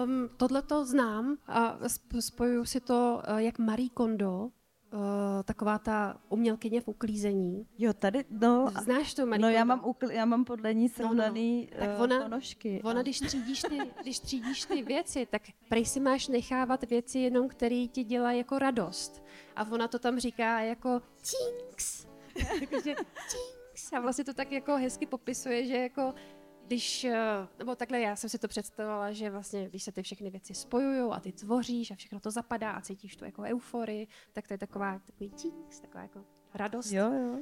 Um, 0.04 0.28
Tohle 0.36 0.62
to 0.62 0.86
znám 0.86 1.36
a 1.46 1.78
sp- 1.88 2.20
spojuju 2.20 2.64
si 2.64 2.80
to 2.80 3.22
uh, 3.32 3.36
jak 3.38 3.58
Marie 3.58 3.88
Kondo, 3.90 4.48
uh, 4.92 4.98
taková 5.44 5.78
ta 5.78 6.20
umělkyně 6.28 6.80
v 6.80 6.88
uklízení. 6.88 7.66
Jo, 7.78 7.92
tady, 7.92 8.24
no, 8.30 8.70
Znáš 8.82 9.14
to, 9.14 9.26
Marie 9.26 9.42
no 9.42 9.48
já 9.48 9.64
mám, 9.64 9.80
ukl, 9.84 10.10
já 10.10 10.24
mám 10.24 10.44
podle 10.44 10.74
ní 10.74 10.88
srovnaný 10.88 11.68
Tak 11.78 11.88
eh, 11.88 11.96
ona- 11.96 12.22
ponožky. 12.22 12.80
Ona, 12.84 13.00
a- 13.00 13.02
když 13.02 13.18
třídíš, 13.20 13.62
ty, 13.62 13.78
když 14.02 14.20
třídíš 14.20 14.64
ty 14.64 14.82
věci, 14.82 15.26
tak 15.30 15.42
prej 15.68 15.84
si 15.86 16.00
máš 16.00 16.28
nechávat 16.28 16.84
věci 16.90 17.18
jenom, 17.18 17.48
které 17.48 17.86
ti 17.92 18.04
dělají 18.04 18.38
jako 18.38 18.58
radost. 18.58 19.22
A 19.56 19.70
ona 19.70 19.88
to 19.88 19.98
tam 19.98 20.18
říká 20.18 20.60
jako 20.60 21.00
činks. 21.22 22.06
Takže 22.70 22.94
činks. 23.30 23.92
A 23.92 24.00
vlastně 24.00 24.24
to 24.24 24.34
tak 24.34 24.52
jako 24.52 24.76
hezky 24.76 25.06
popisuje, 25.06 25.66
že 25.66 25.76
jako 25.76 26.14
když, 26.72 27.04
eh, 27.04 27.48
nebo 27.58 27.74
takhle 27.74 28.00
já 28.00 28.16
jsem 28.16 28.30
si 28.30 28.38
to 28.38 28.48
představovala, 28.48 29.12
že 29.12 29.30
vlastně, 29.30 29.68
když 29.68 29.82
se 29.82 29.92
ty 29.92 30.02
všechny 30.02 30.30
věci 30.30 30.54
spojují 30.54 31.10
a 31.12 31.20
ty 31.20 31.32
tvoříš 31.32 31.90
a 31.90 31.94
všechno 31.94 32.20
to 32.20 32.30
zapadá 32.30 32.70
a 32.70 32.80
cítíš 32.80 33.16
tu 33.16 33.24
jako 33.24 33.42
euforii, 33.42 34.08
tak 34.32 34.48
to 34.48 34.54
je 34.54 34.58
taková, 34.58 34.98
takový 34.98 35.30
činks, 35.30 35.80
taková 35.80 36.02
jako 36.02 36.24
radost. 36.54 36.92
Jo, 36.92 37.12
jo. 37.12 37.38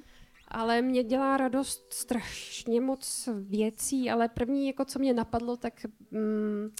Ale 0.48 0.82
mě 0.82 1.04
dělá 1.04 1.36
radost 1.36 1.92
strašně 1.92 2.80
moc 2.80 3.28
věcí, 3.40 4.10
ale 4.10 4.28
první, 4.28 4.66
jako 4.66 4.84
co 4.84 4.98
mě 4.98 5.14
napadlo, 5.14 5.56
tak 5.56 5.74
mm, 6.10 6.70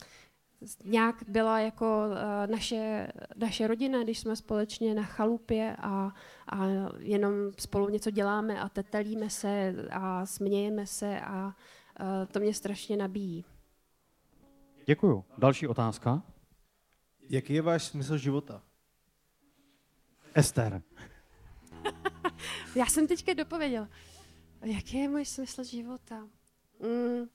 nějak 0.85 1.17
byla 1.29 1.61
jako 1.61 2.05
uh, 2.09 2.51
naše, 2.51 3.13
naše 3.37 3.67
rodina, 3.67 4.03
když 4.03 4.19
jsme 4.19 4.37
společně 4.37 4.95
na 4.95 5.03
chalupě 5.03 5.77
a, 5.79 6.15
a 6.49 6.67
jenom 6.99 7.33
spolu 7.59 7.89
něco 7.89 8.11
děláme 8.11 8.61
a 8.61 8.69
tetelíme 8.69 9.31
se 9.31 9.75
a 9.91 10.27
smějeme 10.27 10.87
se 10.87 11.21
a 11.21 11.55
to 12.33 12.41
mě 12.41 12.55
strašně 12.55 12.97
nabíjí. 12.97 13.45
Děkuju. 14.87 15.25
Další 15.39 15.67
otázka. 15.67 16.23
Jaký 17.29 17.55
je 17.55 17.63
váš 17.63 17.85
smysl 17.85 18.17
života? 18.17 18.63
Ester. 20.35 20.83
Já 22.75 22.87
jsem 22.87 23.07
teďka 23.07 23.35
dopověděla. 23.35 23.89
Jaký 24.65 24.99
je 24.99 25.09
můj 25.09 25.25
smysl 25.25 25.65
života? 25.65 26.29
Mm, 26.81 27.29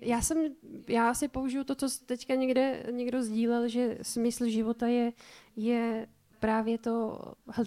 já 0.00 0.22
jsem, 0.22 0.54
já 0.88 1.14
si 1.14 1.28
použiju 1.28 1.64
to, 1.64 1.74
co 1.74 1.86
teďka 2.06 2.34
někde 2.34 2.86
někdo 2.90 3.22
sdílel, 3.22 3.68
že 3.68 3.98
smysl 4.02 4.48
života 4.48 4.86
je, 4.86 5.12
je 5.56 6.08
právě 6.40 6.78
to 6.78 7.20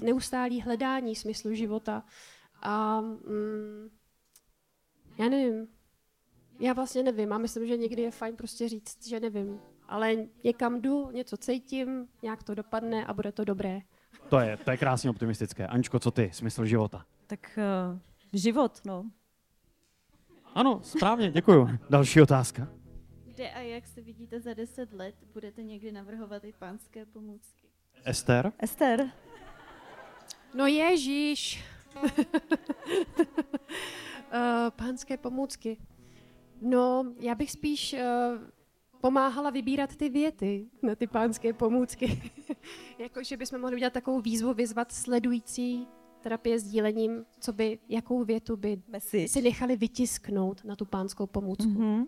neustálý 0.03 0.61
hledání 0.61 1.15
smyslu 1.15 1.53
života. 1.53 2.03
A 2.61 3.01
mm, 3.01 3.89
já 5.17 5.29
nevím. 5.29 5.67
Já 6.59 6.73
vlastně 6.73 7.03
nevím. 7.03 7.33
A 7.33 7.37
myslím, 7.37 7.67
že 7.67 7.77
někdy 7.77 8.01
je 8.01 8.11
fajn 8.11 8.35
prostě 8.35 8.69
říct, 8.69 9.07
že 9.07 9.19
nevím. 9.19 9.59
Ale 9.87 10.15
někam 10.43 10.81
jdu, 10.81 11.11
něco 11.11 11.37
cítím, 11.37 12.07
nějak 12.21 12.43
to 12.43 12.55
dopadne 12.55 13.05
a 13.05 13.13
bude 13.13 13.31
to 13.31 13.43
dobré. 13.45 13.79
To 14.29 14.39
je, 14.39 14.57
to 14.57 14.71
je 14.71 14.77
krásně 14.77 15.09
optimistické. 15.09 15.67
Aničko, 15.67 15.99
co 15.99 16.11
ty? 16.11 16.29
Smysl 16.33 16.65
života. 16.65 17.05
Tak 17.27 17.59
uh, 17.93 17.99
život, 18.33 18.81
no. 18.85 19.11
Ano, 20.55 20.79
správně, 20.83 21.31
děkuju. 21.31 21.69
Další 21.89 22.21
otázka. 22.21 22.67
Kde 23.25 23.51
a 23.51 23.59
jak 23.59 23.87
se 23.87 24.01
vidíte 24.01 24.39
za 24.39 24.53
10 24.53 24.93
let? 24.93 25.15
Budete 25.33 25.63
někdy 25.63 25.91
navrhovat 25.91 26.43
i 26.43 26.53
pánské 26.59 27.05
pomůcky? 27.05 27.67
Ester. 28.05 28.51
Ester, 28.59 29.11
No 30.55 30.65
ježíš. 30.67 31.63
uh, 32.03 32.09
pánské 34.75 35.17
pomůcky. 35.17 35.77
No, 36.63 37.13
já 37.19 37.35
bych 37.35 37.51
spíš 37.51 37.93
uh, 37.93 37.99
pomáhala 39.01 39.49
vybírat 39.49 39.95
ty 39.95 40.09
věty 40.09 40.65
na 40.81 40.95
ty 40.95 41.07
pánské 41.07 41.53
pomůcky. 41.53 42.31
jako, 42.99 43.23
že 43.23 43.37
bychom 43.37 43.61
mohli 43.61 43.75
udělat 43.75 43.93
takovou 43.93 44.21
výzvu, 44.21 44.53
vyzvat 44.53 44.91
sledující 44.91 45.87
terapie 46.21 46.59
s 46.59 46.63
dílením, 46.63 47.25
co 47.39 47.53
by, 47.53 47.79
jakou 47.89 48.23
větu 48.23 48.57
by 48.57 48.81
message. 48.87 49.27
si 49.27 49.41
nechali 49.41 49.75
vytisknout 49.75 50.63
na 50.63 50.75
tu 50.75 50.85
pánskou 50.85 51.27
pomůcku. 51.27 51.69
Mm-hmm. 51.71 51.95
Mhm. 51.95 52.07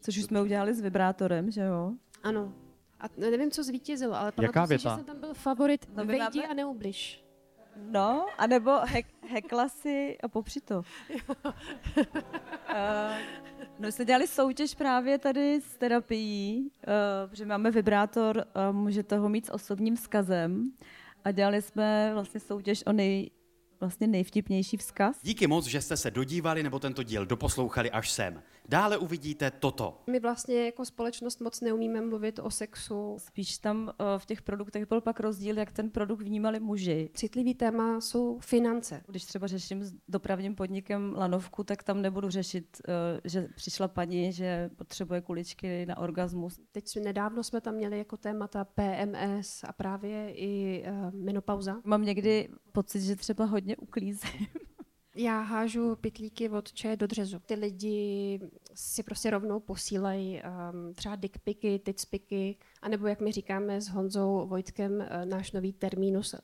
Což 0.00 0.18
už 0.18 0.24
jsme 0.24 0.42
udělali 0.42 0.74
s 0.74 0.80
vibrátorem, 0.80 1.50
že 1.50 1.60
jo? 1.60 1.92
Ano. 2.22 2.52
A 3.00 3.04
nevím, 3.16 3.50
co 3.50 3.62
zvítězilo, 3.64 4.14
ale 4.14 4.32
pamatuju 4.32 4.66
si, 4.66 4.72
že 4.82 4.88
jsem 4.88 5.04
tam 5.04 5.20
byl 5.20 5.34
favorit. 5.34 5.88
No, 5.96 6.04
Vejdi 6.04 6.38
máme- 6.38 6.48
a 6.48 6.54
neubliž. 6.54 7.24
No, 7.76 8.26
anebo 8.38 8.70
hek, 8.84 9.06
hekla 9.30 9.68
si 9.68 10.18
a 10.22 10.28
popři 10.28 10.60
to. 10.60 10.78
uh, 10.78 10.84
no, 13.78 13.92
jsme 13.92 14.04
dělali 14.04 14.26
soutěž 14.26 14.74
právě 14.74 15.18
tady 15.18 15.60
s 15.60 15.76
terapií, 15.76 16.60
uh, 16.60 17.30
protože 17.30 17.46
máme 17.46 17.70
vibrátor, 17.70 18.36
uh, 18.36 18.76
můžete 18.76 19.18
ho 19.18 19.28
mít 19.28 19.46
s 19.46 19.52
osobním 19.52 19.96
vzkazem. 19.96 20.72
A 21.24 21.30
dělali 21.30 21.62
jsme 21.62 22.10
vlastně 22.14 22.40
soutěž 22.40 22.82
o 22.86 22.92
nej, 22.92 23.30
vlastně 23.80 24.06
nejvtipnější 24.06 24.76
vzkaz. 24.76 25.16
Díky 25.22 25.46
moc, 25.46 25.66
že 25.66 25.80
jste 25.80 25.96
se 25.96 26.10
dodívali 26.10 26.62
nebo 26.62 26.78
tento 26.78 27.02
díl 27.02 27.26
doposlouchali 27.26 27.90
až 27.90 28.10
sem. 28.10 28.42
Dále 28.68 28.98
uvidíte 28.98 29.50
toto. 29.50 30.02
My 30.06 30.20
vlastně 30.20 30.64
jako 30.64 30.84
společnost 30.84 31.40
moc 31.40 31.60
neumíme 31.60 32.00
mluvit 32.00 32.38
o 32.38 32.50
sexu. 32.50 33.16
Spíš 33.18 33.58
tam 33.58 33.82
uh, 33.82 34.06
v 34.18 34.26
těch 34.26 34.42
produktech 34.42 34.88
byl 34.88 35.00
pak 35.00 35.20
rozdíl, 35.20 35.58
jak 35.58 35.72
ten 35.72 35.90
produkt 35.90 36.22
vnímali 36.22 36.60
muži. 36.60 37.10
Citlivý 37.14 37.54
téma 37.54 38.00
jsou 38.00 38.38
finance. 38.38 39.02
Když 39.06 39.24
třeba 39.24 39.46
řeším 39.46 39.84
s 39.84 39.94
dopravním 40.08 40.54
podnikem 40.54 41.14
lanovku, 41.18 41.64
tak 41.64 41.82
tam 41.82 42.02
nebudu 42.02 42.30
řešit, 42.30 42.80
uh, 42.88 42.94
že 43.24 43.48
přišla 43.56 43.88
paní, 43.88 44.32
že 44.32 44.70
potřebuje 44.76 45.20
kuličky 45.20 45.86
na 45.86 45.98
orgasmus. 45.98 46.60
Teď 46.72 46.88
jsme, 46.88 47.02
nedávno 47.02 47.42
jsme 47.42 47.60
tam 47.60 47.74
měli 47.74 47.98
jako 47.98 48.16
témata 48.16 48.64
PMS 48.64 49.64
a 49.64 49.72
právě 49.72 50.32
i 50.34 50.84
uh, 50.90 51.14
menopauza. 51.14 51.80
Mám 51.84 52.04
někdy 52.04 52.48
pocit, 52.72 53.00
že 53.00 53.16
třeba 53.16 53.44
hodně 53.44 53.76
uklízím. 53.76 54.46
Já 55.16 55.40
hážu 55.40 55.96
pytlíky 55.96 56.48
od 56.48 56.72
čaje 56.72 56.96
do 56.96 57.06
dřezu. 57.06 57.38
Ty 57.46 57.54
lidi 57.54 58.40
si 58.74 59.02
prostě 59.02 59.30
rovnou 59.30 59.60
posílají 59.60 60.42
um, 60.42 60.94
třeba 60.94 61.16
dickpiky, 61.16 61.78
titspiky, 61.78 62.56
anebo 62.82 63.06
jak 63.06 63.20
my 63.20 63.32
říkáme 63.32 63.80
s 63.80 63.88
Honzou 63.88 64.46
Vojtkem, 64.46 64.92
uh, 64.92 65.06
náš 65.24 65.52
nový 65.52 65.72
termínus 65.72 66.34
uh, 66.34 66.40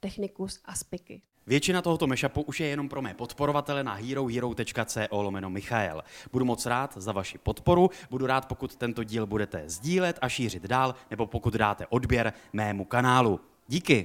technicus 0.00 0.60
aspiky. 0.64 1.22
Většina 1.46 1.82
tohoto 1.82 2.06
mashupu 2.06 2.42
už 2.42 2.60
je 2.60 2.66
jenom 2.66 2.88
pro 2.88 3.02
mé 3.02 3.14
podporovatele 3.14 3.84
na 3.84 3.94
herohero.co 3.94 5.22
lomeno 5.22 5.50
Michael. 5.50 6.02
Budu 6.32 6.44
moc 6.44 6.66
rád 6.66 6.96
za 6.96 7.12
vaši 7.12 7.38
podporu, 7.38 7.90
budu 8.10 8.26
rád, 8.26 8.48
pokud 8.48 8.76
tento 8.76 9.04
díl 9.04 9.26
budete 9.26 9.62
sdílet 9.66 10.18
a 10.22 10.28
šířit 10.28 10.62
dál, 10.62 10.94
nebo 11.10 11.26
pokud 11.26 11.54
dáte 11.54 11.86
odběr 11.86 12.32
mému 12.52 12.84
kanálu. 12.84 13.40
Díky. 13.68 14.04